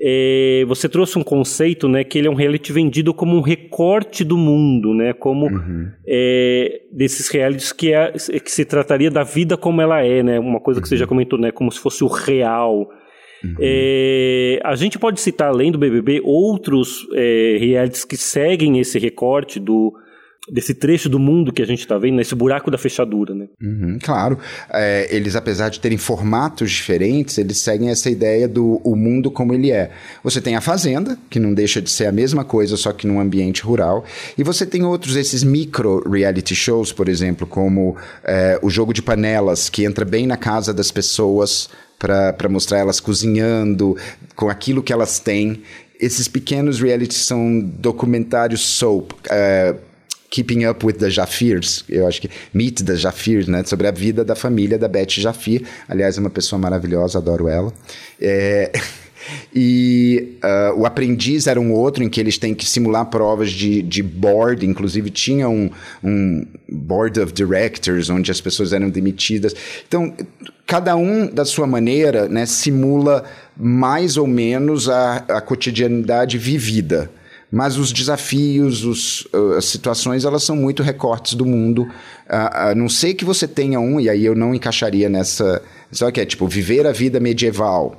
[0.00, 4.22] é, você trouxe um conceito, né, que ele é um reality vendido como um recorte
[4.22, 5.90] do mundo, né, como uhum.
[6.06, 10.60] é, desses realities que, é, que se trataria da vida como ela é, né, uma
[10.60, 10.82] coisa uhum.
[10.82, 11.08] que você já uhum.
[11.08, 12.88] comentou, né, como se fosse o real.
[13.42, 13.54] Uhum.
[13.60, 19.58] É, a gente pode citar, além do BBB, outros é, realities que seguem esse recorte
[19.58, 19.92] do,
[20.50, 23.46] desse trecho do mundo que a gente está vendo, nesse buraco da fechadura, né?
[23.62, 24.38] Uhum, claro.
[24.72, 29.54] É, eles, apesar de terem formatos diferentes, eles seguem essa ideia do o mundo como
[29.54, 29.90] ele é.
[30.22, 33.20] Você tem a fazenda, que não deixa de ser a mesma coisa, só que num
[33.20, 34.04] ambiente rural.
[34.36, 39.02] E você tem outros, esses micro reality shows, por exemplo, como é, o jogo de
[39.02, 43.96] panelas, que entra bem na casa das pessoas para mostrar elas cozinhando
[44.36, 45.62] com aquilo que elas têm
[46.00, 49.87] esses pequenos realities são documentários soap, uh,
[50.30, 53.64] Keeping Up with the Jafirs, eu acho que Meet the Jafirs, né?
[53.64, 55.62] Sobre a vida da família da Beth Jafir.
[55.88, 57.72] Aliás, é uma pessoa maravilhosa, adoro ela.
[58.20, 58.70] É...
[59.54, 63.82] E uh, o aprendiz era um outro em que eles têm que simular provas de,
[63.82, 65.70] de board, inclusive tinha um,
[66.02, 69.54] um board of directors, onde as pessoas eram demitidas.
[69.86, 70.14] Então,
[70.66, 77.10] cada um da sua maneira né, simula mais ou menos a, a cotidianidade vivida
[77.50, 81.88] mas os desafios, os, uh, as situações, elas são muito recortes do mundo.
[82.28, 85.62] A, a não ser que você tenha um, e aí eu não encaixaria nessa.
[85.90, 87.96] Só que é tipo viver a vida medieval,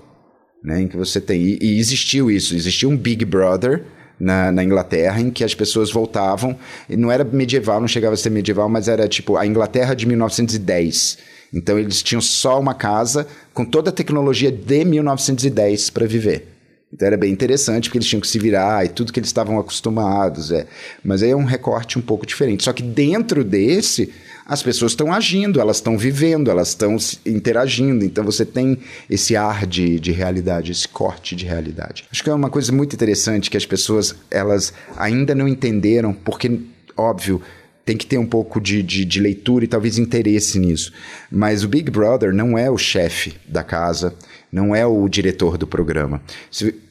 [0.63, 0.81] né?
[0.81, 1.41] Em que você tem.
[1.41, 3.83] E, e existiu isso, existiu um Big Brother.
[4.21, 6.59] Na, na, Inglaterra, em que as pessoas voltavam,
[6.89, 10.05] e não era medieval, não chegava a ser medieval, mas era tipo a Inglaterra de
[10.05, 11.17] 1910.
[11.53, 16.58] Então eles tinham só uma casa com toda a tecnologia de 1910 para viver.
[16.91, 19.59] Então era bem interessante, porque eles tinham que se virar e tudo que eles estavam
[19.59, 20.51] acostumados.
[20.51, 20.65] É.
[21.03, 22.63] Mas aí é um recorte um pouco diferente.
[22.63, 24.11] Só que dentro desse,
[24.45, 28.03] as pessoas estão agindo, elas estão vivendo, elas estão interagindo.
[28.03, 32.05] Então você tem esse ar de, de realidade, esse corte de realidade.
[32.11, 36.59] Acho que é uma coisa muito interessante que as pessoas elas ainda não entenderam, porque,
[36.97, 37.39] óbvio,
[37.85, 40.91] tem que ter um pouco de, de, de, leitura e talvez interesse nisso.
[41.31, 44.13] Mas o Big Brother não é o chefe da casa,
[44.51, 46.21] não é o diretor do programa.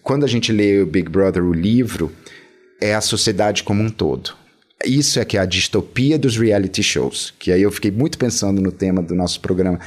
[0.02, 2.12] Quando a gente lê o Big Brother, o livro,
[2.80, 4.34] é a sociedade como um todo.
[4.84, 8.62] Isso é que é a distopia dos reality shows, que aí eu fiquei muito pensando
[8.62, 9.80] no tema do nosso programa.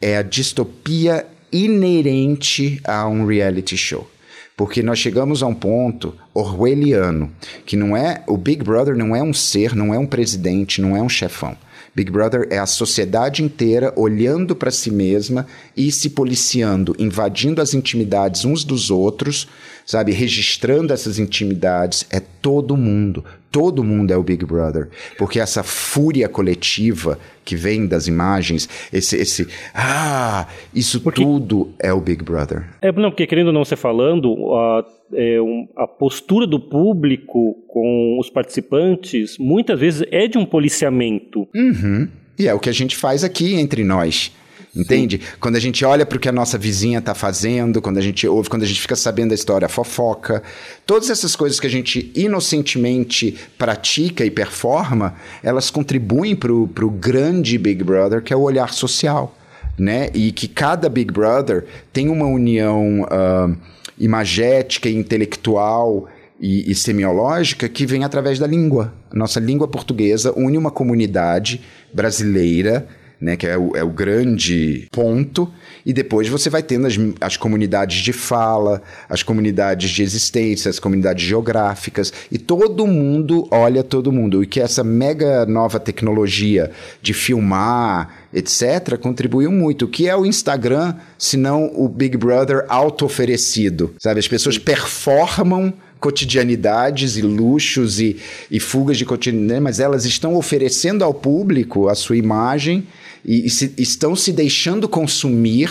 [0.00, 4.10] É a distopia inerente a um reality show.
[4.56, 7.32] Porque nós chegamos a um ponto orwelliano,
[7.64, 10.96] que não é o Big Brother não é um ser, não é um presidente, não
[10.96, 11.56] é um chefão.
[11.94, 17.72] Big Brother é a sociedade inteira olhando para si mesma e se policiando, invadindo as
[17.72, 19.48] intimidades uns dos outros,
[19.84, 20.12] sabe?
[20.12, 22.06] Registrando essas intimidades.
[22.10, 23.24] É todo mundo.
[23.50, 24.88] Todo mundo é o Big Brother.
[25.16, 31.92] Porque essa fúria coletiva que vem das imagens, esse, esse ah, isso porque, tudo é
[31.92, 32.64] o Big Brother.
[32.82, 37.54] É, não, porque querendo ou não ser falando, a, é, um, a postura do público
[37.68, 41.46] com os participantes muitas vezes é de um policiamento.
[41.54, 42.08] Uhum.
[42.36, 44.32] E é o que a gente faz aqui entre nós.
[44.76, 45.20] Entende?
[45.22, 45.36] Sim.
[45.38, 48.26] Quando a gente olha para o que a nossa vizinha está fazendo, quando a gente
[48.26, 50.42] ouve, quando a gente fica sabendo da história, a fofoca,
[50.84, 57.56] todas essas coisas que a gente inocentemente pratica e performa, elas contribuem para o grande
[57.56, 59.36] Big Brother, que é o olhar social.
[59.78, 60.08] Né?
[60.14, 63.56] E que cada Big Brother tem uma união uh,
[63.98, 66.08] imagética intelectual
[66.40, 68.94] e, e, semiológica que vem através da língua.
[69.10, 71.60] A nossa língua portuguesa une uma comunidade
[71.92, 72.86] brasileira
[73.20, 75.50] né, que é o, é o grande ponto,
[75.84, 80.78] e depois você vai tendo as, as comunidades de fala, as comunidades de existência, as
[80.78, 84.42] comunidades geográficas, e todo mundo olha todo mundo.
[84.42, 89.84] E que essa mega nova tecnologia de filmar, etc., contribuiu muito.
[89.84, 93.94] O que é o Instagram, se não o Big Brother auto-oferecido?
[93.98, 95.72] Sabe, as pessoas performam
[96.04, 98.18] cotidianidades e luxos e,
[98.50, 102.86] e fugas de cotidianidade, mas elas estão oferecendo ao público a sua imagem
[103.24, 105.70] e, e se, estão se deixando consumir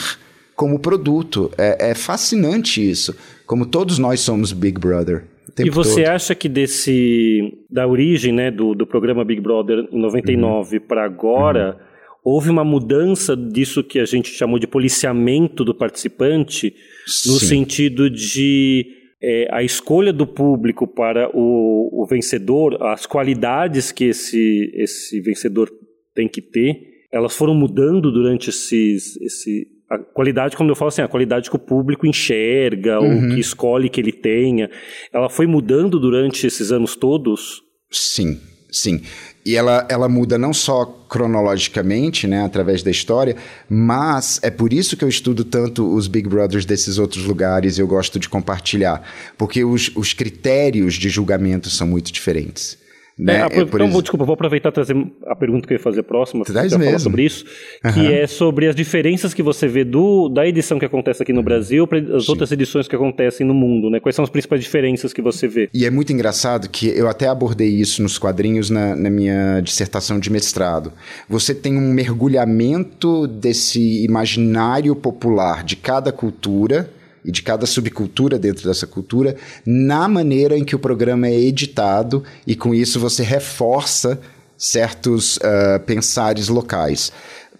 [0.55, 1.51] como produto.
[1.55, 3.15] É, é, fascinante isso.
[3.45, 5.25] Como todos nós somos Big Brother.
[5.59, 6.13] E você todo.
[6.13, 10.83] acha que desse da origem né, do, do programa Big Brother em 99 uhum.
[10.87, 12.33] para agora uhum.
[12.33, 16.73] houve uma mudança disso que a gente chamou de policiamento do participante
[17.05, 17.29] Sim.
[17.29, 24.05] no sentido de é, a escolha do público para o, o vencedor, as qualidades que
[24.05, 25.71] esse, esse vencedor
[26.13, 31.03] tem que ter elas foram mudando durante esses, esse, a qualidade, como eu falo assim,
[31.03, 33.29] a qualidade que o público enxerga, uhum.
[33.29, 34.67] ou que escolhe que ele tenha,
[35.13, 37.61] ela foi mudando durante esses anos todos?
[37.91, 38.39] Sim,
[38.73, 39.01] sim.
[39.45, 43.35] E ela, ela muda não só cronologicamente, né, através da história,
[43.69, 47.81] mas é por isso que eu estudo tanto os Big Brothers desses outros lugares e
[47.81, 49.01] eu gosto de compartilhar,
[49.37, 52.82] porque os, os critérios de julgamento são muito diferentes.
[53.17, 53.41] Né?
[53.41, 54.95] É, então, vou, desculpa, vou aproveitar e trazer
[55.27, 57.45] a pergunta que eu ia fazer próxima, para falar sobre isso,
[57.85, 57.93] uhum.
[57.93, 61.39] que é sobre as diferenças que você vê do, da edição que acontece aqui no
[61.39, 61.45] uhum.
[61.45, 62.31] Brasil para as Sim.
[62.31, 63.99] outras edições que acontecem no mundo, né?
[63.99, 65.69] Quais são as principais diferenças que você vê?
[65.73, 70.19] E é muito engraçado que eu até abordei isso nos quadrinhos na, na minha dissertação
[70.19, 70.91] de mestrado.
[71.29, 76.89] Você tem um mergulhamento desse imaginário popular de cada cultura
[77.23, 82.23] e de cada subcultura dentro dessa cultura na maneira em que o programa é editado
[82.45, 84.19] e com isso você reforça
[84.57, 87.11] certos uh, pensares locais.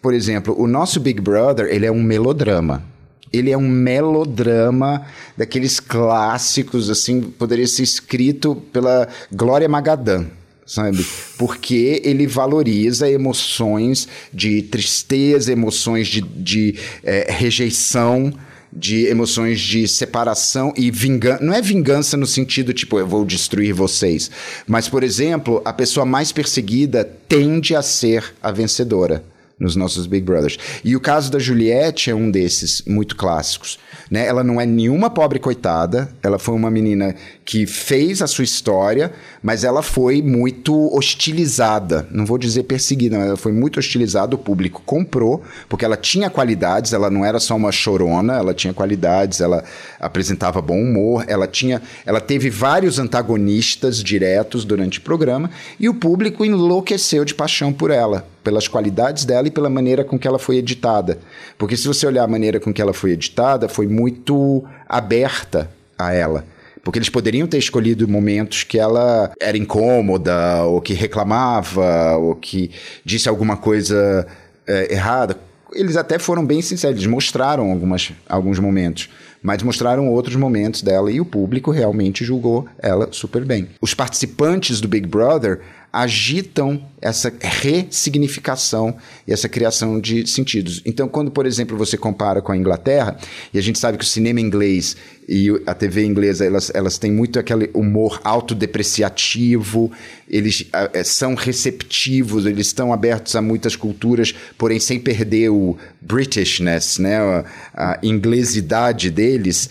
[0.02, 2.84] Por exemplo, o nosso Big Brother ele é um melodrama.
[3.32, 10.26] Ele é um melodrama daqueles clássicos, assim, poderia ser escrito pela Glória Magadã,
[10.68, 11.04] sabe?
[11.36, 18.32] Porque ele valoriza emoções de tristeza, emoções de, de é, rejeição,
[18.76, 21.44] de emoções de separação e vingança.
[21.44, 24.32] Não é vingança no sentido tipo, eu vou destruir vocês.
[24.68, 29.24] Mas, por exemplo, a pessoa mais perseguida tende a ser a vencedora
[29.60, 30.58] nos nossos Big Brothers.
[30.84, 33.80] E o caso da Juliette é um desses muito clássicos.
[34.10, 34.26] Né?
[34.26, 39.12] Ela não é nenhuma pobre coitada, ela foi uma menina que fez a sua história,
[39.42, 42.08] mas ela foi muito hostilizada.
[42.12, 44.36] Não vou dizer perseguida, mas ela foi muito hostilizada.
[44.36, 48.74] O público comprou, porque ela tinha qualidades, ela não era só uma chorona, ela tinha
[48.74, 49.64] qualidades, ela
[50.00, 51.82] apresentava bom humor, ela tinha.
[52.06, 57.92] Ela teve vários antagonistas diretos durante o programa, e o público enlouqueceu de paixão por
[57.92, 61.20] ela pelas qualidades dela e pela maneira com que ela foi editada.
[61.58, 66.14] Porque se você olhar a maneira com que ela foi editada, foi muito aberta a
[66.14, 66.46] ela.
[66.84, 72.72] Porque eles poderiam ter escolhido momentos que ela era incômoda, ou que reclamava, ou que
[73.06, 74.28] disse alguma coisa
[74.68, 75.38] é, errada.
[75.72, 79.10] Eles até foram bem sinceros, eles mostraram algumas, alguns momentos,
[79.42, 83.70] mas mostraram outros momentos dela e o público realmente julgou ela super bem.
[83.82, 85.62] Os participantes do Big Brother
[85.94, 90.82] agitam essa ressignificação e essa criação de sentidos.
[90.84, 93.16] Então, quando, por exemplo, você compara com a Inglaterra,
[93.54, 94.98] e a gente sabe que o cinema inglês
[95.30, 99.92] e a TV inglesa, elas, elas têm muito aquele humor autodepreciativo,
[100.28, 106.98] eles uh, são receptivos, eles estão abertos a muitas culturas, porém sem perder o Britishness,
[106.98, 109.70] né, a, a inglesidade deles.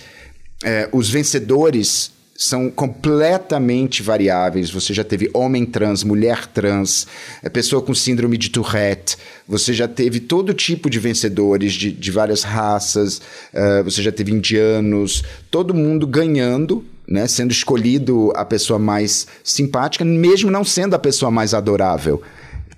[0.63, 2.13] Uh, os vencedores
[2.45, 4.69] são completamente variáveis.
[4.71, 7.07] Você já teve homem trans, mulher trans,
[7.41, 9.17] é, pessoa com síndrome de Tourette,
[9.47, 13.19] você já teve todo tipo de vencedores de, de várias raças,
[13.55, 16.85] uh, você já teve indianos, todo mundo ganhando.
[17.05, 22.23] Né, sendo escolhido a pessoa mais simpática, mesmo não sendo a pessoa mais adorável,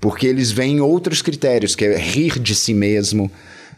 [0.00, 3.30] porque eles veem outros critérios, que é rir de si mesmo,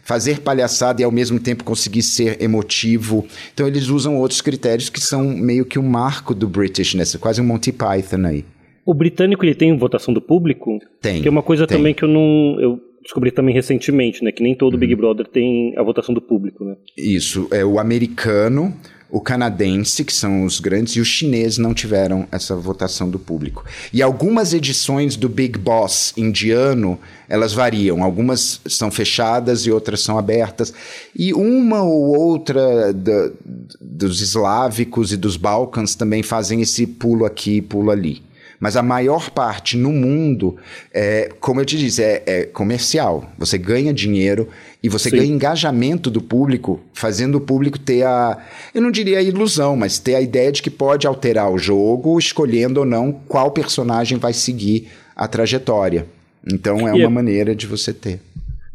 [0.07, 3.27] fazer palhaçada e ao mesmo tempo conseguir ser emotivo.
[3.53, 7.03] Então eles usam outros critérios que são meio que um marco do British, né?
[7.19, 8.45] quase um Monty Python aí.
[8.85, 10.79] O britânico ele tem votação do público?
[11.01, 11.21] Tem.
[11.21, 11.75] Que é uma coisa tem.
[11.77, 15.73] também que eu não eu descobri também recentemente, né, que nem todo Big Brother tem
[15.77, 16.75] a votação do público, né?
[16.97, 18.73] Isso, é o americano
[19.09, 23.63] o canadense, que são os grandes, e o chinês não tiveram essa votação do público.
[23.93, 26.99] E algumas edições do Big Boss indiano,
[27.29, 28.03] elas variam.
[28.03, 30.73] Algumas são fechadas e outras são abertas.
[31.15, 33.31] E uma ou outra da,
[33.79, 38.26] dos eslávicos e dos Balcãs também fazem esse pulo aqui, pulo ali.
[38.59, 40.57] Mas a maior parte no mundo,
[40.91, 43.31] é, como eu te disse, é, é comercial.
[43.37, 44.49] Você ganha dinheiro
[44.81, 45.17] e você Sim.
[45.17, 48.37] ganha engajamento do público, fazendo o público ter a.
[48.73, 52.17] Eu não diria a ilusão, mas ter a ideia de que pode alterar o jogo,
[52.17, 56.07] escolhendo ou não qual personagem vai seguir a trajetória.
[56.45, 58.19] Então é uma maneira de você ter.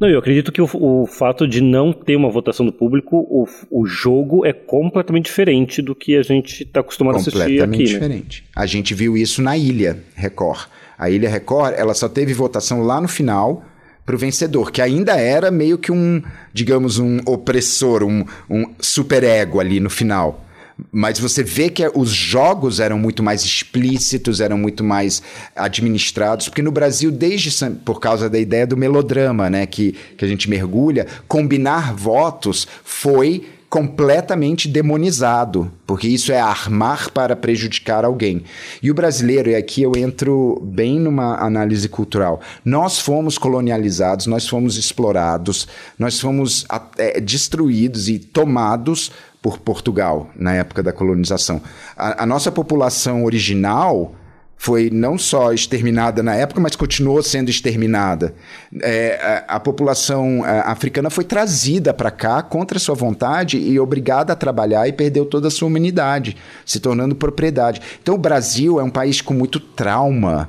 [0.03, 3.47] Não, eu acredito que o, o, fato de não ter uma votação do público, o,
[3.71, 7.59] o jogo é completamente diferente do que a gente está acostumado a assistir aqui.
[7.59, 8.01] Completamente né?
[8.01, 8.45] diferente.
[8.57, 10.67] A gente viu isso na Ilha Record.
[10.99, 13.65] A Ilha Record, ela só teve votação lá no final
[14.05, 16.21] para o vencedor, que ainda era meio que um,
[16.53, 20.45] digamos, um opressor, um, um superego ali no final.
[20.91, 25.23] Mas você vê que os jogos eram muito mais explícitos, eram muito mais
[25.55, 27.53] administrados, porque no Brasil, desde
[27.85, 33.45] por causa da ideia do melodrama, né, que, que a gente mergulha, combinar votos foi
[33.73, 38.45] completamente demonizado, porque isso é armar para prejudicar alguém.
[38.83, 44.47] E o brasileiro, e aqui eu entro bem numa análise cultural, nós fomos colonializados, nós
[44.47, 45.67] fomos explorados,
[45.99, 46.67] nós fomos
[46.99, 49.11] é, destruídos e tomados
[49.43, 51.61] por Portugal na época da colonização.
[51.97, 54.15] A, a, nossa população original
[54.57, 58.33] foi não só exterminada na época, mas continuou sendo exterminada.
[58.81, 64.33] É, a, a, população a, africana foi trazida para cá contra sua vontade e obrigada
[64.33, 67.83] a trabalhar e perdeu toda a sua humanidade, se tornando propriedade.
[68.01, 70.49] Então o Brasil é um país com muito trauma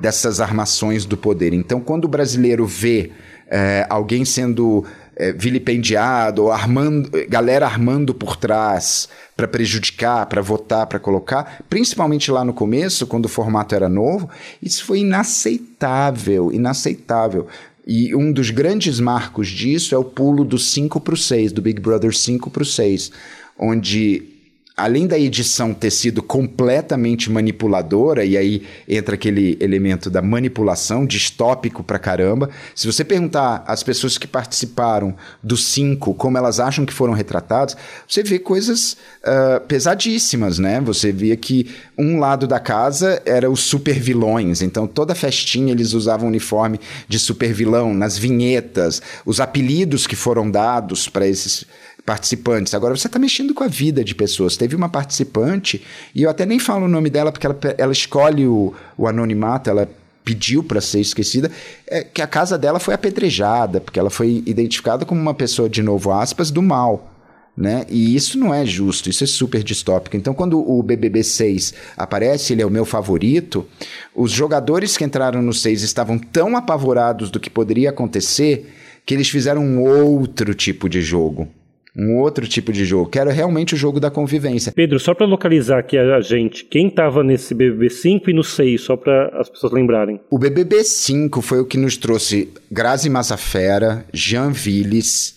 [0.00, 1.52] dessas armações do poder.
[1.52, 3.12] Então quando o brasileiro vê
[3.50, 4.84] é, alguém sendo
[5.16, 12.44] é, vilipendiado, armando, galera armando por trás para prejudicar, para votar, para colocar, principalmente lá
[12.44, 14.28] no começo, quando o formato era novo,
[14.62, 17.46] isso foi inaceitável, inaceitável.
[17.86, 21.60] E um dos grandes marcos disso é o pulo do 5 para o 6, do
[21.60, 23.10] Big Brother 5 para o 6,
[23.58, 24.33] onde
[24.76, 31.84] além da edição ter sido completamente manipuladora, e aí entra aquele elemento da manipulação, distópico
[31.84, 32.50] pra caramba.
[32.74, 37.76] Se você perguntar às pessoas que participaram do 5 como elas acham que foram retratados,
[38.08, 40.80] você vê coisas uh, pesadíssimas, né?
[40.80, 45.92] Você via que um lado da casa era os super vilões, então toda festinha eles
[45.92, 51.64] usavam uniforme de super vilão, nas vinhetas, os apelidos que foram dados para esses
[52.04, 52.74] participantes.
[52.74, 54.56] Agora você está mexendo com a vida de pessoas.
[54.56, 55.82] Teve uma participante,
[56.14, 59.70] e eu até nem falo o nome dela, porque ela, ela escolhe o, o anonimato,
[59.70, 59.88] ela
[60.24, 61.50] pediu para ser esquecida,
[61.86, 65.82] é que a casa dela foi apedrejada, porque ela foi identificada como uma pessoa, de
[65.82, 67.10] novo aspas, do mal.
[67.56, 67.86] Né?
[67.88, 70.16] E isso não é justo, isso é super distópico.
[70.16, 73.64] Então, quando o BBB 6 aparece, ele é o meu favorito,
[74.12, 78.74] os jogadores que entraram no 6 estavam tão apavorados do que poderia acontecer
[79.06, 81.48] que eles fizeram um outro tipo de jogo
[81.96, 83.10] um outro tipo de jogo.
[83.10, 84.72] Quero realmente o jogo da convivência.
[84.72, 88.80] Pedro, só para localizar aqui a gente, quem estava nesse BBB 5 e no 6,
[88.80, 90.20] só para as pessoas lembrarem.
[90.30, 95.36] O BBB 5 foi o que nos trouxe Grazi Massafera, Jean Willis,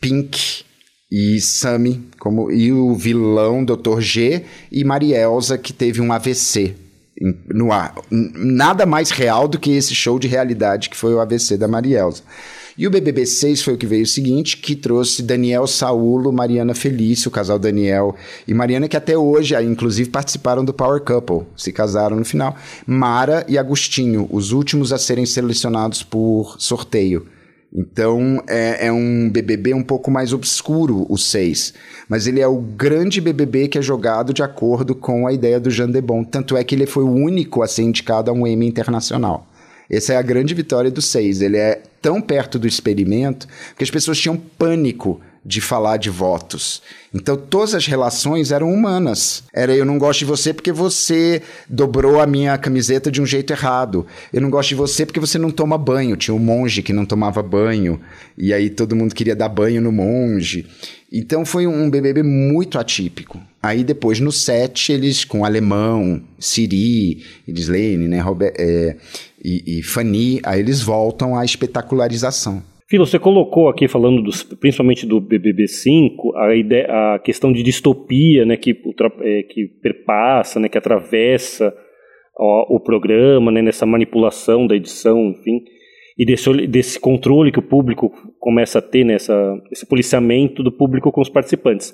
[0.00, 0.64] Pink,
[1.10, 4.00] e Sami como e o vilão Dr.
[4.00, 6.74] G e Marielza que teve um AVC
[7.48, 7.94] no ar.
[8.10, 12.22] Nada mais real do que esse show de realidade que foi o AVC da Marielza.
[12.78, 16.74] E o BBB 6 foi o que veio o seguinte, que trouxe Daniel Saulo, Mariana
[16.74, 18.14] Felício, o casal Daniel
[18.46, 22.54] e Mariana, que até hoje, inclusive, participaram do Power Couple, se casaram no final.
[22.86, 27.26] Mara e Agostinho, os últimos a serem selecionados por sorteio.
[27.74, 31.72] Então é, é, um BBB um pouco mais obscuro, o 6.
[32.08, 35.70] Mas ele é o grande BBB que é jogado de acordo com a ideia do
[35.70, 36.24] Jean Debon.
[36.24, 39.46] Tanto é que ele foi o único a ser indicado a um Emmy internacional.
[39.90, 41.42] Essa é a grande vitória do 6.
[41.42, 46.80] Ele é tão perto do experimento que as pessoas tinham pânico de falar de votos.
[47.12, 49.42] Então todas as relações eram humanas.
[49.52, 53.52] Era eu não gosto de você porque você dobrou a minha camiseta de um jeito
[53.52, 54.06] errado.
[54.32, 56.16] Eu não gosto de você porque você não toma banho.
[56.16, 58.00] Tinha um monge que não tomava banho
[58.38, 60.64] e aí todo mundo queria dar banho no monge.
[61.12, 63.40] Então foi um BBB muito atípico.
[63.60, 68.96] Aí depois no set eles com alemão, Siri, Edislene, né, Robert, é,
[69.46, 72.60] e, e Fanny, aí eles voltam à espetacularização.
[72.88, 78.44] Filo, você colocou aqui, falando dos, principalmente do BBB5, a, ideia, a questão de distopia
[78.44, 78.70] né, que,
[79.22, 81.72] é, que perpassa, né, que atravessa
[82.36, 85.62] ó, o programa, né, nessa manipulação da edição, enfim,
[86.18, 89.16] e desse, desse controle que o público começa a ter, né,
[89.70, 91.92] esse policiamento do público com os participantes.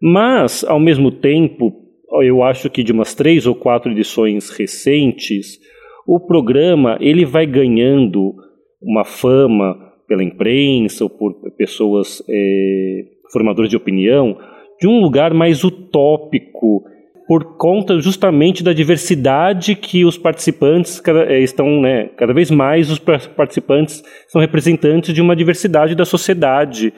[0.00, 1.72] Mas, ao mesmo tempo,
[2.20, 5.58] eu acho que de umas três ou quatro edições recentes,
[6.06, 8.34] o programa ele vai ganhando
[8.80, 9.76] uma fama
[10.08, 14.36] pela imprensa ou por pessoas é, formadoras de opinião,
[14.80, 16.84] de um lugar mais utópico,
[17.26, 22.98] por conta justamente da diversidade que os participantes é, estão, né, cada vez mais os
[22.98, 26.92] participantes são representantes de uma diversidade da sociedade.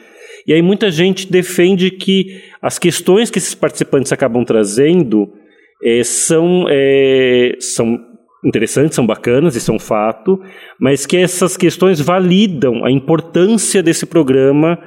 [0.47, 5.31] E aí muita gente defende que as questões que esses participantes acabam trazendo
[5.85, 7.99] é, são, é, são
[8.45, 10.41] interessantes, são bacanas, isso é um fato,
[10.79, 14.79] mas que essas questões validam a importância desse programa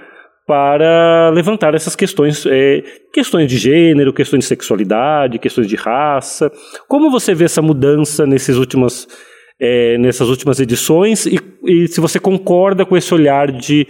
[0.46, 2.82] para levantar essas questões, é,
[3.14, 6.50] questões de gênero, questões de sexualidade, questões de raça.
[6.88, 9.08] Como você vê essa mudança nesses últimas,
[9.60, 13.86] é, nessas últimas edições e, e se você concorda com esse olhar de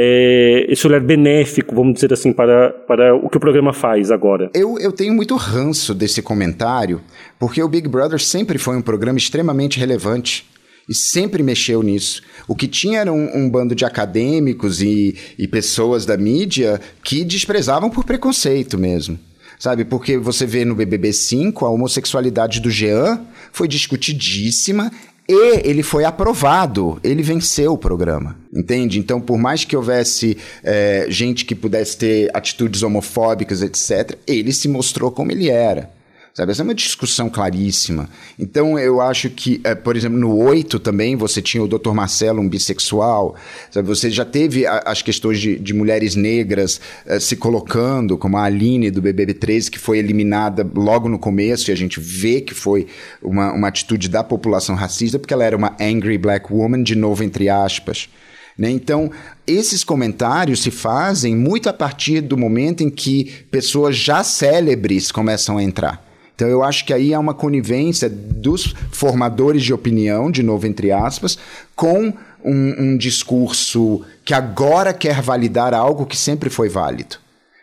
[0.00, 4.48] é, esse olhar benéfico, vamos dizer assim, para, para o que o programa faz agora?
[4.54, 7.00] Eu, eu tenho muito ranço desse comentário,
[7.36, 10.46] porque o Big Brother sempre foi um programa extremamente relevante
[10.88, 12.22] e sempre mexeu nisso.
[12.46, 17.24] O que tinha era um, um, bando de acadêmicos e, e pessoas da mídia que
[17.24, 19.18] desprezavam por preconceito mesmo.
[19.58, 23.20] Sabe, porque você vê no BBB 5 a homossexualidade do Jean
[23.50, 24.92] foi discutidíssima
[25.28, 28.98] e ele foi aprovado, ele venceu o programa, entende?
[28.98, 34.68] Então, por mais que houvesse é, gente que pudesse ter atitudes homofóbicas, etc., ele se
[34.68, 35.90] mostrou como ele era.
[36.38, 36.52] Sabe?
[36.52, 38.08] Essa é uma discussão claríssima.
[38.38, 41.90] Então, eu acho que, é, por exemplo, no 8 também, você tinha o Dr.
[41.90, 43.34] Marcelo, um bissexual.
[43.72, 43.88] Sabe?
[43.88, 48.88] Você já teve as questões de, de mulheres negras é, se colocando, como a Aline
[48.88, 52.86] do BBB 13, que foi eliminada logo no começo, e a gente vê que foi
[53.20, 57.24] uma, uma atitude da população racista, porque ela era uma angry black woman, de novo,
[57.24, 58.08] entre aspas.
[58.56, 58.70] Né?
[58.70, 59.10] Então,
[59.44, 65.58] esses comentários se fazem muito a partir do momento em que pessoas já célebres começam
[65.58, 66.06] a entrar.
[66.38, 70.92] Então eu acho que aí é uma conivência dos formadores de opinião, de novo entre
[70.92, 71.36] aspas,
[71.74, 72.12] com
[72.44, 77.16] um, um discurso que agora quer validar algo que sempre foi válido.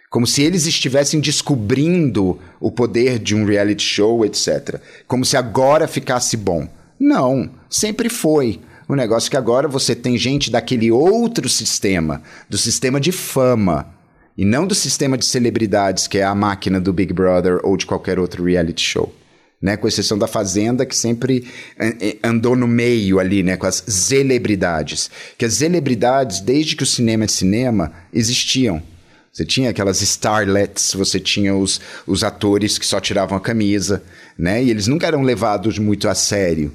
[0.09, 4.81] Como se eles estivessem descobrindo o poder de um reality show, etc.
[5.07, 6.67] Como se agora ficasse bom.
[6.99, 8.59] Não, sempre foi.
[8.89, 13.94] O negócio é que agora você tem gente daquele outro sistema, do sistema de fama,
[14.37, 17.85] e não do sistema de celebridades, que é a máquina do Big Brother ou de
[17.85, 19.13] qualquer outro reality show.
[19.61, 21.47] Né, com exceção da Fazenda, que sempre
[21.79, 25.09] eh, eh, andou no meio ali, né, com as celebridades.
[25.37, 28.83] Que as celebridades, desde que o cinema é cinema, existiam.
[29.31, 34.03] Você tinha aquelas starlets, você tinha os, os atores que só tiravam a camisa,
[34.37, 36.71] né, e eles nunca eram levados muito a sério.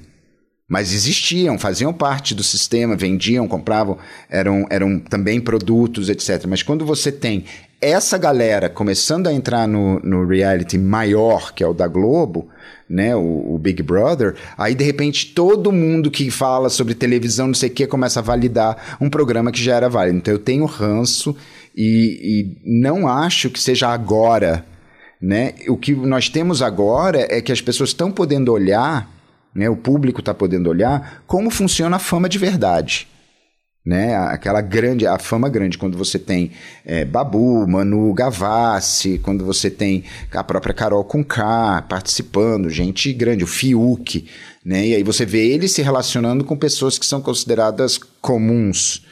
[0.71, 3.99] Mas existiam, faziam parte do sistema, vendiam, compravam,
[4.29, 6.47] eram, eram também produtos, etc.
[6.47, 7.45] Mas quando você tem
[7.81, 12.47] essa galera começando a entrar no, no reality maior, que é o da Globo,
[12.89, 17.55] né, o, o, Big Brother, aí de repente todo mundo que fala sobre televisão, não
[17.55, 20.19] sei o que, começa a validar um programa que já era válido.
[20.19, 21.35] Então eu tenho ranço
[21.77, 24.65] e, e não acho que seja agora.
[25.21, 25.55] Né?
[25.67, 29.20] O que nós temos agora é que as pessoas estão podendo olhar
[29.55, 33.09] né, o público está podendo olhar como funciona a fama de verdade.
[33.85, 34.15] né?
[34.17, 36.53] Aquela grande, a fama grande, quando você tem
[36.85, 43.47] é, Babu, Manu Gavassi, quando você tem a própria Carol Conká participando, gente grande, o
[43.47, 44.29] Fiuk,
[44.65, 44.87] né?
[44.89, 49.05] E aí você vê ele se relacionando com pessoas que são consideradas comuns,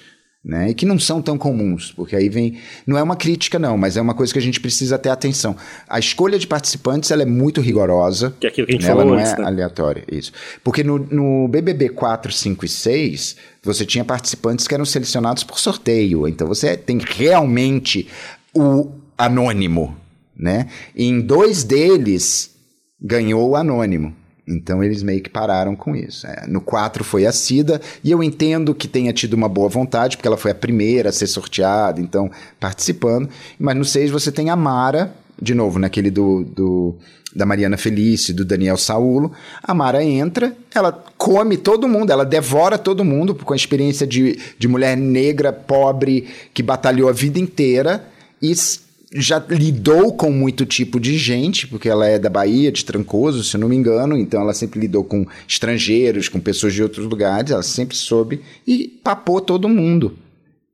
[0.48, 0.70] né?
[0.70, 2.56] E que não são tão comuns, porque aí vem.
[2.86, 5.54] Não é uma crítica, não, mas é uma coisa que a gente precisa ter atenção.
[5.86, 8.34] A escolha de participantes ela é muito rigorosa.
[8.40, 8.88] Que é aquilo que a gente né?
[8.88, 9.44] falou Ela não antes, é né?
[9.46, 10.32] aleatória, isso.
[10.64, 15.58] Porque no, no BBB 4, 5 e 6, você tinha participantes que eram selecionados por
[15.58, 16.26] sorteio.
[16.26, 18.08] Então você tem realmente
[18.54, 19.94] o anônimo,
[20.34, 20.68] né?
[20.96, 22.56] E em dois deles
[22.98, 24.16] ganhou o anônimo.
[24.48, 26.26] Então eles meio que pararam com isso.
[26.26, 30.16] É, no 4 foi a Cida, e eu entendo que tenha tido uma boa vontade,
[30.16, 33.28] porque ela foi a primeira a ser sorteada, então participando.
[33.58, 36.96] Mas no 6 você tem a Mara, de novo, naquele do, do
[37.34, 39.32] da Mariana Felice, do Daniel Saulo.
[39.62, 44.38] A Mara entra, ela come todo mundo, ela devora todo mundo, com a experiência de,
[44.58, 48.04] de mulher negra, pobre, que batalhou a vida inteira
[48.40, 48.52] e
[49.12, 53.56] já lidou com muito tipo de gente, porque ela é da Bahia, de Trancoso, se
[53.56, 57.62] não me engano, então ela sempre lidou com estrangeiros, com pessoas de outros lugares, ela
[57.62, 60.16] sempre soube e papou todo mundo,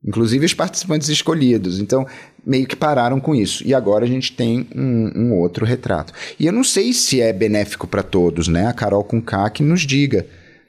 [0.05, 1.79] inclusive os participantes escolhidos.
[1.79, 2.05] Então,
[2.45, 3.65] meio que pararam com isso.
[3.65, 6.13] E agora a gente tem um, um outro retrato.
[6.39, 8.67] E eu não sei se é benéfico para todos, né?
[8.67, 10.27] A Carol com K que nos diga,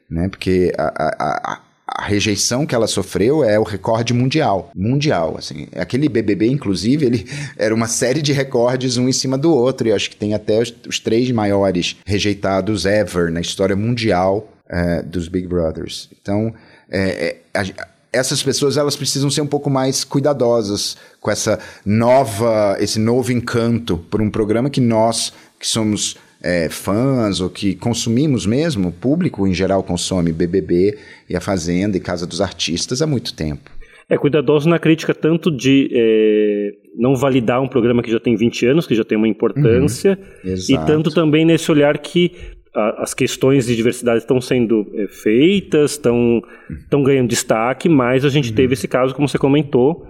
[0.09, 0.29] né?
[0.29, 4.71] Porque a, a, a, a rejeição que ela sofreu é o recorde mundial.
[4.75, 5.69] Mundial, assim.
[5.77, 7.27] Aquele BBB, inclusive, ele
[7.57, 9.87] era uma série de recordes um em cima do outro.
[9.87, 15.03] E acho que tem até os, os três maiores rejeitados ever na história mundial eh,
[15.03, 16.09] dos Big Brothers.
[16.21, 16.53] Então,
[16.91, 22.77] é, é, a- essas pessoas elas precisam ser um pouco mais cuidadosas com essa nova,
[22.81, 28.47] esse novo encanto por um programa que nós que somos é, fãs ou que consumimos
[28.47, 30.97] mesmo, o público em geral consome BBB
[31.29, 33.71] e a Fazenda e Casa dos Artistas há muito tempo.
[34.09, 38.67] É cuidadoso na crítica tanto de é, não validar um programa que já tem 20
[38.67, 40.87] anos, que já tem uma importância, e Exato.
[40.87, 42.31] tanto também nesse olhar que
[42.73, 48.29] a- as questões de diversidade estão sendo é, feitas, estão estão ganhando destaque, mas a
[48.29, 50.07] gente teve esse caso, como você comentou,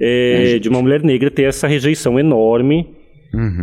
[0.00, 2.96] é, de uma mulher negra ter essa rejeição enorme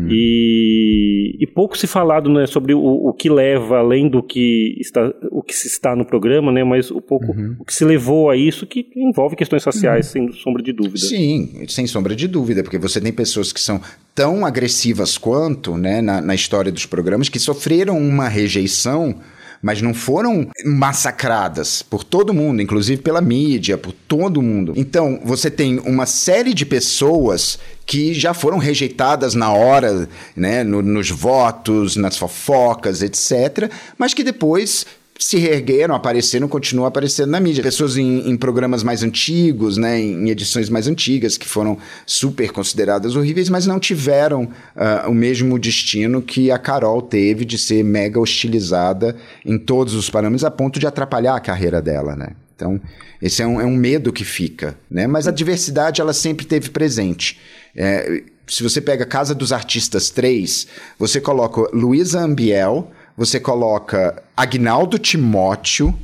[0.10, 5.14] e, e pouco se falado né, sobre o, o que leva além do que está
[5.32, 8.38] o que se está no programa, né, mas o pouco o que se levou a
[8.38, 10.98] isso que envolve questões raciais, sem sombra de dúvida.
[10.98, 13.82] Sim, sem sombra de dúvida, porque você tem pessoas que são
[14.14, 19.16] tão agressivas quanto né, na, na história dos programas que sofreram uma rejeição,
[19.64, 24.74] mas não foram massacradas por todo mundo, inclusive pela mídia, por todo mundo.
[24.76, 30.82] Então, você tem uma série de pessoas que já foram rejeitadas na hora, né, no-
[30.82, 34.86] nos votos, nas fofocas, etc., mas que depois
[35.20, 37.64] se reergueram, apareceram, continuam aparecendo na mídia.
[37.64, 43.16] Pessoas em, em programas mais antigos, né, em edições mais antigas, que foram super consideradas
[43.16, 48.20] horríveis, mas não tiveram ah, o mesmo destino que a Carol teve de ser mega
[48.20, 52.30] hostilizada em todos os parâmetros, a ponto de atrapalhar a carreira dela, né?
[52.56, 52.80] Então,
[53.22, 55.08] esse é um, é um medo que fica, né?
[55.08, 57.40] Mas a diversidade, ela sempre teve presente.
[57.76, 60.68] É, se você pega Casa dos Artistas 3,
[61.00, 65.98] você coloca Luísa Ambiel, você coloca Agnaldo Timóteo,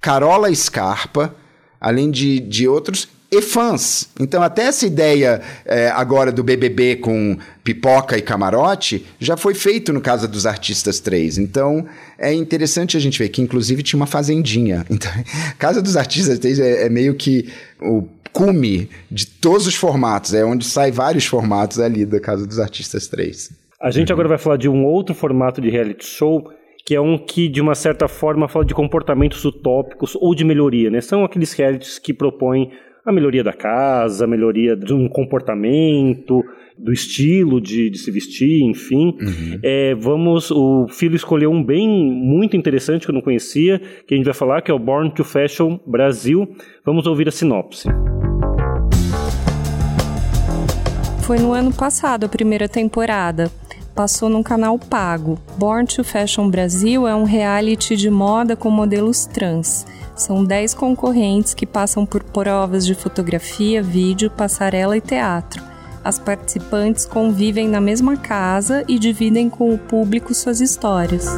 [0.00, 1.34] Carola Scarpa,
[1.80, 4.08] além de, de outros, e fãs.
[4.20, 9.92] Então, até essa ideia é, agora do BBB com pipoca e camarote já foi feito
[9.92, 11.38] no Casa dos Artistas 3.
[11.38, 11.86] Então,
[12.18, 14.84] é interessante a gente ver que, inclusive, tinha uma fazendinha.
[14.94, 15.10] Então,
[15.58, 17.52] Casa dos Artistas 3 é, é meio que
[17.82, 20.32] o cume de todos os formatos.
[20.32, 23.50] É onde sai vários formatos ali da Casa dos Artistas 3.
[23.84, 26.50] A gente agora vai falar de um outro formato de reality show,
[26.86, 30.88] que é um que, de uma certa forma, fala de comportamentos utópicos ou de melhoria,
[30.88, 31.02] né?
[31.02, 32.70] São aqueles realities que propõem
[33.04, 36.42] a melhoria da casa, a melhoria de um comportamento,
[36.78, 39.18] do estilo de, de se vestir, enfim.
[39.62, 44.16] É, vamos, o Filho escolheu um bem muito interessante que eu não conhecia, que a
[44.16, 46.48] gente vai falar, que é o Born to Fashion Brasil.
[46.86, 47.86] Vamos ouvir a sinopse.
[51.26, 53.50] Foi no ano passado a primeira temporada.
[53.94, 55.38] Passou num canal pago.
[55.56, 59.86] Born to Fashion Brasil é um reality de moda com modelos trans.
[60.16, 65.62] São 10 concorrentes que passam por provas de fotografia, vídeo, passarela e teatro.
[66.02, 71.28] As participantes convivem na mesma casa e dividem com o público suas histórias.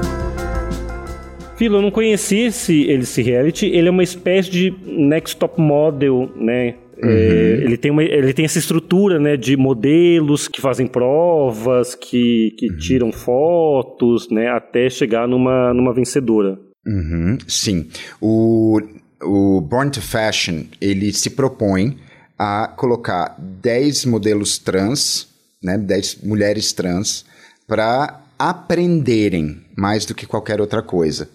[1.56, 3.66] Filo, eu não conheci esse, esse reality.
[3.66, 6.76] Ele é uma espécie de next top model, né?
[7.02, 12.54] É, ele, tem uma, ele tem essa estrutura né, de modelos que fazem provas, que,
[12.58, 14.48] que tiram fotos, né?
[14.48, 16.58] Até chegar numa, numa vencedora.
[16.86, 17.88] Uhum, sim.
[18.20, 18.80] O,
[19.22, 21.96] o Born to Fashion, ele se propõe
[22.38, 25.28] a colocar 10 modelos trans,
[25.62, 27.24] né, 10 mulheres trans,
[27.66, 31.28] para aprenderem mais do que qualquer outra coisa.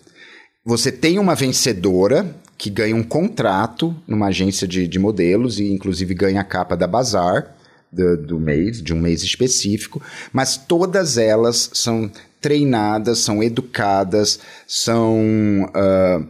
[0.64, 6.14] Você tem uma vencedora que ganha um contrato numa agência de, de modelos e inclusive
[6.14, 7.56] ganha a capa da Bazar
[7.92, 10.00] do, do mês, de um mês específico,
[10.32, 15.18] mas todas elas são treinadas, são educadas, são.
[15.70, 16.28] Uh,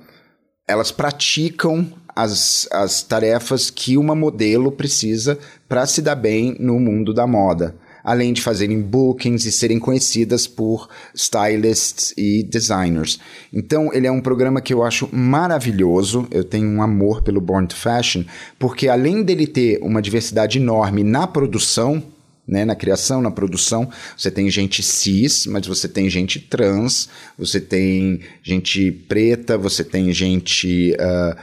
[0.65, 7.13] elas praticam as, as tarefas que uma modelo precisa para se dar bem no mundo
[7.13, 13.20] da moda além de fazerem bookings e serem conhecidas por stylists e designers.
[13.54, 16.28] Então, ele é um programa que eu acho maravilhoso.
[16.32, 18.24] Eu tenho um amor pelo Born to Fashion,
[18.58, 22.04] porque além dele ter uma diversidade enorme na produção,
[22.47, 27.62] né, na criação, na produção, você tem gente cis, mas você tem gente trans, você
[27.62, 31.39] tem gente preta, você tem gente uh,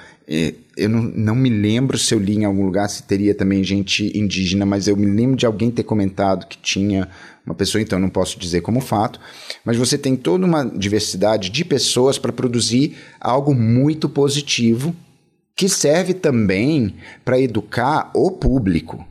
[0.76, 4.16] eu não, não me lembro se eu li em algum lugar se teria também gente
[4.16, 7.08] indígena, mas eu me lembro de alguém ter comentado que tinha
[7.46, 9.18] uma pessoa, então não posso dizer como fato,
[9.64, 14.94] mas você tem toda uma diversidade de pessoas para produzir algo muito positivo
[15.56, 19.04] que serve também para educar o público.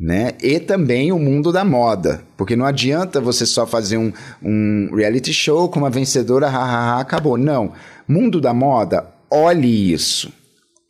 [0.00, 0.32] Né?
[0.42, 2.24] E também o mundo da moda.
[2.36, 4.12] Porque não adianta você só fazer um,
[4.42, 7.36] um reality show com uma vencedora, hahaha, acabou.
[7.36, 7.72] Não.
[8.08, 10.30] Mundo da moda, olhe isso.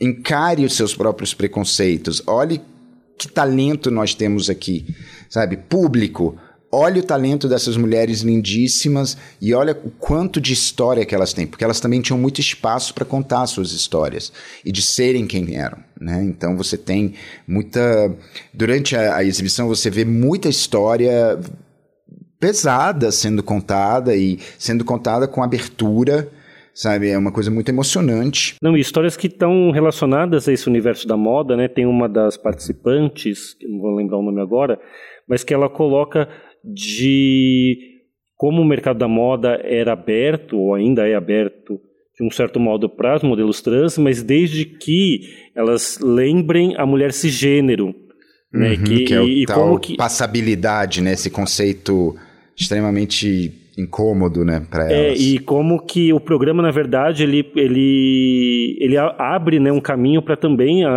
[0.01, 2.21] Encare os seus próprios preconceitos.
[2.27, 2.61] Olhe
[3.17, 4.85] que talento nós temos aqui,
[5.31, 5.57] sabe?
[5.57, 6.37] Público,
[6.73, 11.47] olhe o talento dessas mulheres lindíssimas e olha o quanto de história que elas têm,
[11.47, 14.33] porque elas também tinham muito espaço para contar suas histórias
[14.65, 16.25] e de serem quem eram, né?
[16.25, 17.15] Então você tem
[17.47, 18.13] muita
[18.53, 21.39] durante a, a exibição você vê muita história
[22.41, 26.29] pesada sendo contada e sendo contada com abertura
[26.75, 27.09] sabe?
[27.09, 28.55] É uma coisa muito emocionante.
[28.63, 31.69] Não, e histórias que estão relacionadas a esse universo da moda, né?
[31.69, 34.81] Tem uma das participantes, que não vou lembrar o nome agora,
[35.29, 36.29] mas que ela coloca
[36.65, 37.79] de
[38.37, 41.81] como o mercado da moda era aberto, ou ainda é aberto,
[42.19, 45.21] de um certo modo para os modelos trans, mas desde que
[45.55, 47.95] elas lembrem a mulher cisgênero.
[48.53, 48.73] Né?
[48.73, 49.97] Uhum, que, que é o e, tal como que...
[49.97, 51.13] passabilidade, né?
[51.13, 52.15] Esse conceito
[52.57, 55.21] extremamente incômodo, né, para é, elas.
[55.21, 60.23] É, e como que o programa, na verdade, ele, ele, ele abre, né, um caminho
[60.23, 60.91] para também a,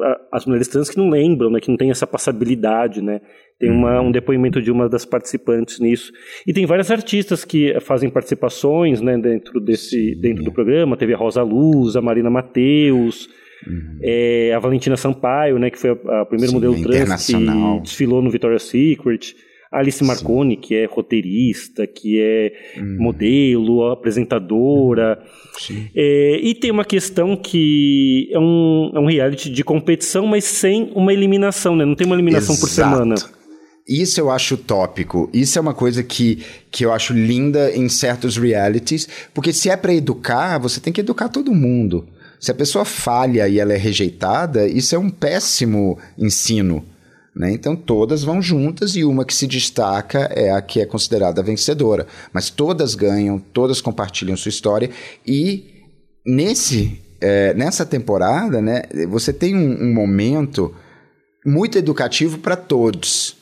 [0.00, 3.20] a, as mulheres trans que não lembram, né, que não tem essa passabilidade, né.
[3.58, 4.08] Tem uma, uhum.
[4.08, 6.12] um depoimento de uma das participantes nisso.
[6.44, 10.96] E tem várias artistas que fazem participações, né, dentro desse, dentro do programa.
[10.96, 13.28] Teve a Rosa Luz, a Marina Mateus,
[13.66, 13.98] Uhum.
[14.02, 18.64] É, a Valentina Sampaio, né, que foi a, a modelo trans que desfilou no Victoria's
[18.64, 19.34] Secret.
[19.74, 20.60] Alice Marconi, Sim.
[20.60, 22.96] que é roteirista, que é hum.
[22.98, 25.22] modelo, apresentadora.
[25.94, 30.90] É, e tem uma questão que é um, é um reality de competição, mas sem
[30.94, 31.84] uma eliminação, né?
[31.84, 32.60] Não tem uma eliminação Exato.
[32.66, 33.14] por semana.
[33.86, 35.28] Isso eu acho tópico.
[35.32, 39.76] Isso é uma coisa que, que eu acho linda em certos realities, porque se é
[39.76, 42.06] para educar, você tem que educar todo mundo.
[42.40, 46.84] Se a pessoa falha e ela é rejeitada, isso é um péssimo ensino.
[47.34, 47.52] Né?
[47.52, 52.06] Então todas vão juntas e uma que se destaca é a que é considerada vencedora.
[52.32, 54.90] Mas todas ganham, todas compartilham sua história
[55.26, 55.82] e
[56.24, 60.74] nesse é, nessa temporada, né, você tem um, um momento
[61.44, 63.34] muito educativo para todos.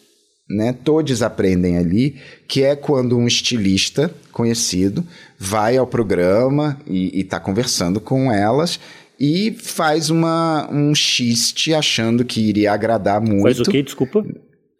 [0.49, 0.73] Né?
[0.73, 2.17] Todos aprendem ali,
[2.47, 5.05] que é quando um estilista conhecido
[5.39, 8.79] vai ao programa e está conversando com elas
[9.25, 13.45] e faz uma, um xiste achando que iria agradar muito.
[13.45, 13.81] Faz o quê?
[13.81, 14.27] Desculpa?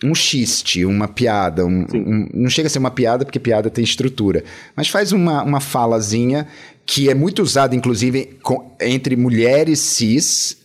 [0.05, 1.65] um xiste, uma piada.
[1.65, 4.43] Um, um, não chega a ser uma piada, porque piada tem estrutura.
[4.75, 6.49] Mas faz uma, uma falazinha
[6.85, 10.57] que é muito usada, inclusive, com, entre mulheres cis,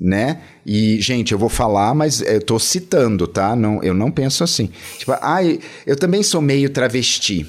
[0.00, 0.40] né?
[0.66, 3.54] E, gente, eu vou falar, mas eu tô citando, tá?
[3.54, 4.70] Não, eu não penso assim.
[4.98, 5.38] Tipo, ah,
[5.86, 7.46] eu também sou meio travesti.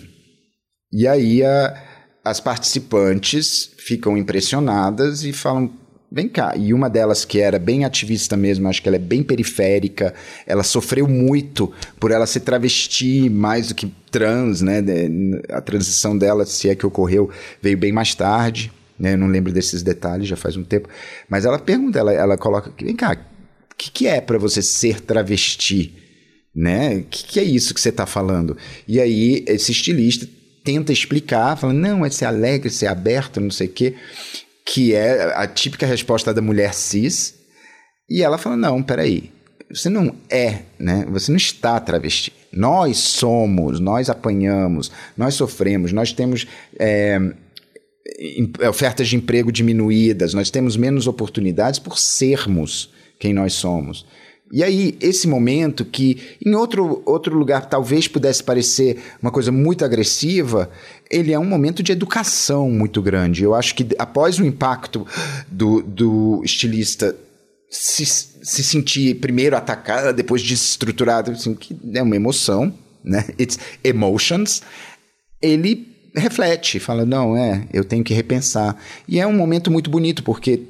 [0.94, 1.91] E aí a
[2.24, 5.72] as participantes ficam impressionadas e falam:
[6.12, 6.54] vem cá.
[6.56, 10.14] E uma delas, que era bem ativista mesmo, acho que ela é bem periférica,
[10.46, 14.84] ela sofreu muito por ela se travesti mais do que trans, né?
[15.50, 17.30] A transição dela, se é que ocorreu,
[17.62, 18.72] veio bem mais tarde.
[19.00, 19.14] Né?
[19.14, 20.88] Eu não lembro desses detalhes, já faz um tempo.
[21.28, 23.18] Mas ela pergunta, ela, ela coloca: vem cá,
[23.72, 25.96] o que, que é para você ser travesti?
[26.54, 26.98] Né?
[26.98, 28.58] O que, que é isso que você está falando?
[28.88, 30.28] E aí, esse estilista
[30.64, 33.96] tenta explicar, falando, não, é ser alegre, ser aberto, não sei o quê,
[34.66, 37.36] que é a típica resposta da mulher cis.
[38.10, 39.32] E ela fala, não, peraí,
[39.70, 41.06] você não é, né?
[41.10, 42.34] Você não está travesti.
[42.52, 46.46] Nós somos, nós apanhamos, nós sofremos, nós temos
[46.78, 47.18] é,
[48.68, 54.06] ofertas de emprego diminuídas, nós temos menos oportunidades por sermos quem nós somos.
[54.52, 59.86] E aí, esse momento que em outro, outro lugar talvez pudesse parecer uma coisa muito
[59.86, 60.70] agressiva,
[61.10, 63.44] ele é um momento de educação muito grande.
[63.44, 65.08] Eu acho que após o impacto
[65.50, 67.16] do, do estilista
[67.70, 73.26] se, se sentir primeiro atacado, depois desestruturado, assim, que é uma emoção, né?
[73.40, 74.62] It's emotions.
[75.42, 78.76] Ele reflete, fala: não, é, eu tenho que repensar.
[79.08, 80.62] E é um momento muito bonito, porque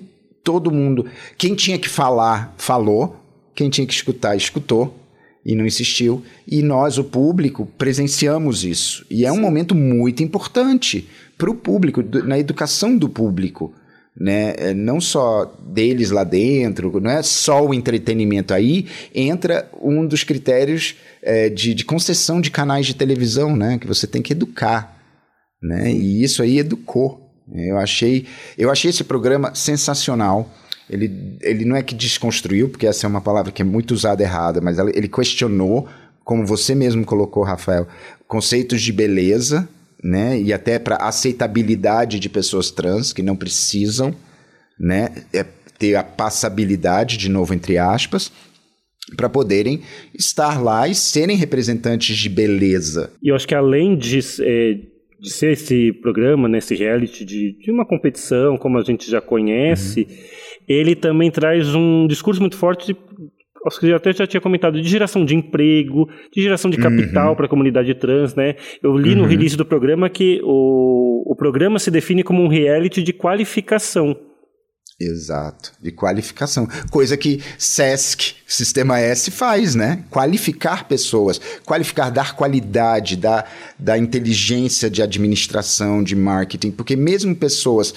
[0.43, 1.07] todo mundo,
[1.37, 3.20] quem tinha que falar, falou,
[3.55, 4.97] quem tinha que escutar, escutou
[5.45, 6.23] e não insistiu.
[6.47, 9.05] E nós, o público, presenciamos isso.
[9.09, 13.73] E é um momento muito importante para o público, na educação do público.
[14.15, 14.53] Né?
[14.57, 18.53] É, não só deles lá dentro, não é só o entretenimento.
[18.53, 23.77] Aí entra um dos critérios é, de, de concessão de canais de televisão, né?
[23.79, 24.97] que você tem que educar.
[25.61, 25.91] Né?
[25.91, 27.19] E isso aí educou.
[27.53, 28.25] Eu achei,
[28.57, 30.49] eu achei esse programa sensacional.
[30.91, 34.21] Ele, ele não é que desconstruiu, porque essa é uma palavra que é muito usada
[34.21, 35.87] errada, mas ele questionou,
[36.23, 37.87] como você mesmo colocou, Rafael,
[38.27, 39.67] conceitos de beleza,
[40.03, 40.39] né?
[40.39, 44.13] E até para aceitabilidade de pessoas trans que não precisam,
[44.77, 45.09] né?
[45.33, 45.45] É
[45.79, 48.31] ter a passabilidade, de novo, entre aspas,
[49.15, 49.81] para poderem
[50.13, 53.11] estar lá e serem representantes de beleza.
[53.21, 54.73] E eu acho que além de, é,
[55.19, 59.19] de ser esse programa, nesse né, reality de, de uma competição, como a gente já
[59.19, 60.15] conhece, uhum.
[60.71, 62.99] Ele também traz um discurso muito forte de,
[63.65, 67.29] acho que eu até já tinha comentado, de geração de emprego, de geração de capital
[67.29, 67.35] uhum.
[67.35, 68.55] para a comunidade trans, né?
[68.81, 69.21] Eu li uhum.
[69.21, 74.15] no release do programa que o, o programa se define como um reality de qualificação.
[74.99, 76.67] Exato, de qualificação.
[76.91, 80.03] Coisa que SESC, Sistema S, faz, né?
[80.11, 87.95] Qualificar pessoas, qualificar, dar qualidade, dar, dar inteligência de administração, de marketing, porque mesmo pessoas,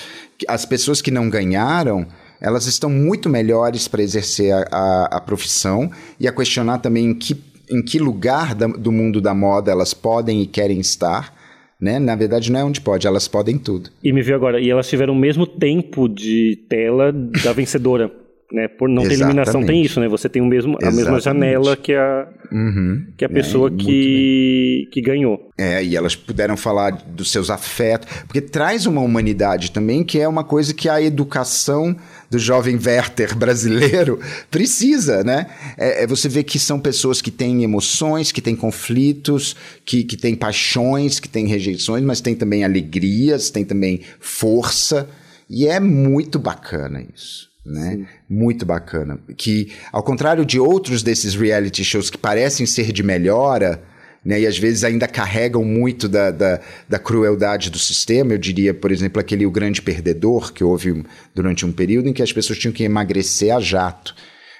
[0.49, 2.07] as pessoas que não ganharam,
[2.45, 5.91] elas estão muito melhores para exercer a, a, a, profissão
[6.21, 7.37] e a questionar também em que,
[7.71, 11.35] em que lugar da, do mundo da moda elas podem e querem estar
[11.81, 11.99] né?
[11.99, 13.91] Na verdade, não é onde pode, elas podem tudo.
[14.03, 18.11] E me viu agora, e elas tiveram o mesmo tempo de tela da vencedora.
[18.51, 18.69] né?
[18.69, 20.09] Por não ter eliminação, tem isso, né?
[20.09, 23.05] Você tem o mesmo, a mesma janela que a, uhum.
[23.19, 25.51] que a pessoa é, que, que ganhou.
[25.59, 30.27] É, e elas puderam falar dos seus afetos, porque traz uma humanidade também, que é
[30.27, 31.95] uma coisa que a educação
[32.31, 34.21] do jovem Werther brasileiro
[34.51, 35.47] precisa, né?
[35.77, 40.17] É, é, você vê que são pessoas que têm emoções, que têm conflitos, que, que
[40.17, 45.09] têm paixões, que têm rejeições, mas tem também alegrias, tem também força.
[45.49, 47.49] E é muito bacana isso.
[47.65, 47.93] Né?
[47.93, 48.07] Sim.
[48.29, 49.19] Muito bacana.
[49.37, 53.83] Que, ao contrário de outros desses reality shows que parecem ser de melhora,
[54.25, 58.33] né, e às vezes ainda carregam muito da, da, da, crueldade do sistema.
[58.33, 61.05] Eu diria, por exemplo, aquele O Grande Perdedor, que houve
[61.35, 64.15] durante um período em que as pessoas tinham que emagrecer a jato.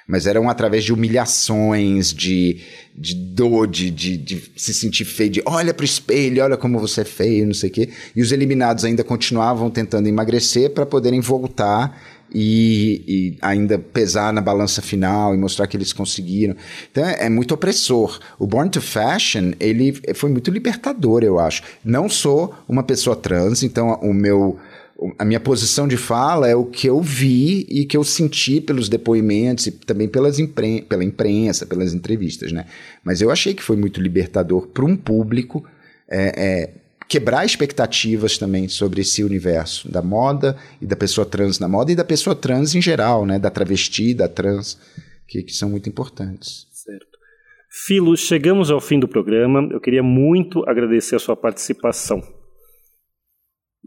[0.07, 2.61] Mas eram através de humilhações, de,
[2.95, 6.79] de dor, de, de, de se sentir feio, de olha para o espelho, olha como
[6.79, 7.89] você é feio, não sei o quê.
[8.15, 11.99] E os eliminados ainda continuavam tentando emagrecer para poderem voltar
[12.35, 16.57] e, e, ainda pesar na balança final e mostrar que eles conseguiram.
[16.91, 18.19] Então é, é, muito opressor.
[18.39, 21.63] O Born to Fashion, ele foi muito libertador, eu acho.
[21.85, 24.59] Não sou uma pessoa trans, então o meu
[25.19, 28.89] a minha posição de fala é o que eu vi e que eu senti pelos
[28.89, 32.65] depoimentos e também pelas impren pela imprensa, pelas entrevistas, né?
[33.03, 35.65] Mas eu achei que foi muito libertador para um público
[36.09, 36.71] é, é,
[37.09, 41.97] quebrar expectativas também sobre esse universo da moda e da pessoa trans na moda e
[41.97, 43.39] da pessoa trans em geral, né?
[43.39, 44.79] Da travesti, da trans,
[45.27, 46.67] que, que são muito importantes.
[46.73, 47.19] Certo.
[47.87, 49.69] Filo, chegamos ao fim do programa.
[49.71, 52.23] Eu queria muito agradecer a sua participação.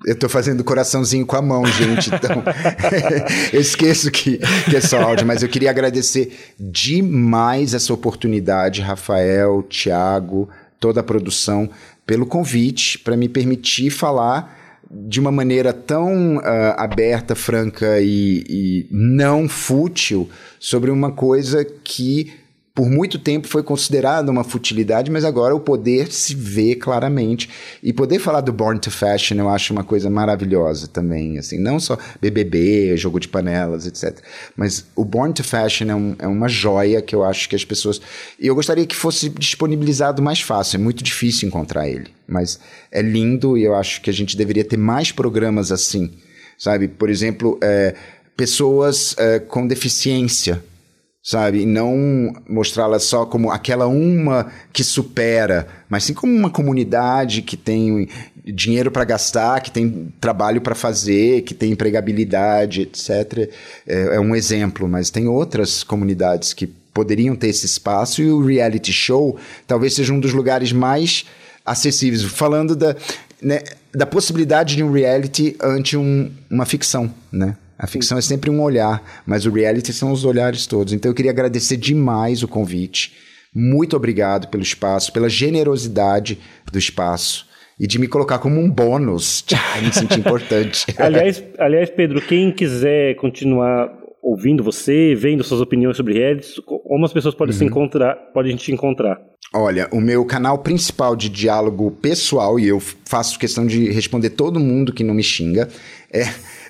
[0.05, 2.09] Eu estou fazendo coraçãozinho com a mão, gente.
[2.13, 2.43] Então,
[3.51, 4.37] eu esqueço que,
[4.69, 10.49] que é só áudio, mas eu queria agradecer demais essa oportunidade, Rafael, Thiago,
[10.79, 11.69] toda a produção
[12.07, 14.57] pelo convite para me permitir falar
[14.89, 16.41] de uma maneira tão uh,
[16.77, 22.31] aberta, franca e, e não fútil sobre uma coisa que
[22.77, 27.49] por muito tempo foi considerada uma futilidade, mas agora o poder se vê claramente.
[27.81, 31.79] E poder falar do Born to Fashion eu acho uma coisa maravilhosa também, assim, não
[31.79, 34.19] só BBB, jogo de panelas, etc.
[34.55, 37.65] Mas o Born to Fashion é, um, é uma joia que eu acho que as
[37.65, 37.99] pessoas...
[38.39, 42.11] E eu gostaria que fosse disponibilizado mais fácil, é muito difícil encontrar ele.
[42.27, 42.59] Mas
[42.91, 46.11] é lindo e eu acho que a gente deveria ter mais programas assim,
[46.59, 46.87] sabe?
[46.87, 47.95] Por exemplo, é,
[48.35, 50.61] pessoas é, com deficiência,
[51.23, 51.61] sabe?
[51.61, 57.57] E não mostrá-la só como aquela uma que supera, mas sim como uma comunidade que
[57.57, 58.07] tem
[58.45, 63.49] dinheiro para gastar, que tem trabalho para fazer, que tem empregabilidade, etc.
[63.85, 68.43] É, é um exemplo, mas tem outras comunidades que poderiam ter esse espaço e o
[68.43, 69.37] reality show
[69.67, 71.25] talvez seja um dos lugares mais
[71.65, 72.23] acessíveis.
[72.23, 72.95] Falando da,
[73.41, 73.61] né,
[73.93, 77.55] da possibilidade de um reality ante um, uma ficção, né?
[77.77, 80.93] A ficção é sempre um olhar, mas o reality são os olhares todos.
[80.93, 83.13] Então eu queria agradecer demais o convite.
[83.53, 86.39] Muito obrigado pelo espaço, pela generosidade
[86.71, 87.47] do espaço
[87.79, 89.43] e de me colocar como um bônus.
[89.47, 90.85] Tchau, me senti importante.
[90.97, 93.89] aliás, aliás, Pedro, quem quiser continuar
[94.21, 97.59] ouvindo você, vendo suas opiniões sobre redes, como as pessoas podem uhum.
[97.59, 99.19] se encontrar, podem te encontrar?
[99.53, 104.59] Olha, o meu canal principal de diálogo pessoal, e eu faço questão de responder todo
[104.59, 105.69] mundo que não me xinga,
[106.11, 106.23] é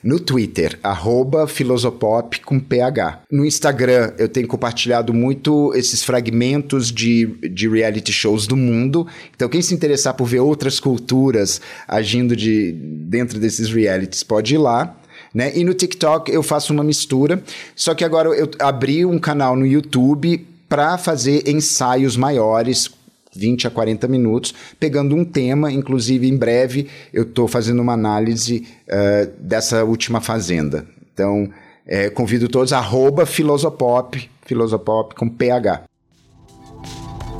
[0.03, 3.21] no Twitter, arroba filosopop com PH.
[3.31, 9.07] No Instagram, eu tenho compartilhado muito esses fragmentos de, de reality shows do mundo.
[9.35, 14.57] Então, quem se interessar por ver outras culturas agindo de, dentro desses realities, pode ir
[14.57, 14.97] lá.
[15.33, 15.51] Né?
[15.55, 17.43] E no TikTok eu faço uma mistura,
[17.75, 22.89] só que agora eu abri um canal no YouTube para fazer ensaios maiores,
[23.37, 25.71] 20 a 40 minutos, pegando um tema.
[25.71, 30.85] Inclusive, em breve, eu estou fazendo uma análise uh, dessa última fazenda.
[31.13, 31.49] Então,
[31.85, 35.83] é, convido todos, arroba filosopop, filosopop com PH.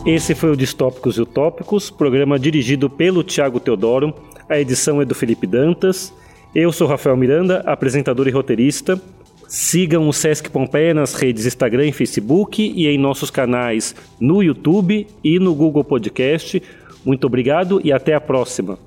[0.06, 4.14] Esse foi o Distópicos e Utópicos, programa dirigido pelo Tiago Teodoro.
[4.50, 6.14] A edição é do Felipe Dantas.
[6.56, 9.02] Eu sou Rafael Miranda, apresentador e roteirista.
[9.48, 15.08] Sigam o Sesc Pompeia nas redes Instagram e Facebook e em nossos canais no YouTube
[15.24, 16.62] e no Google Podcast.
[17.06, 18.78] Muito obrigado e até a próxima.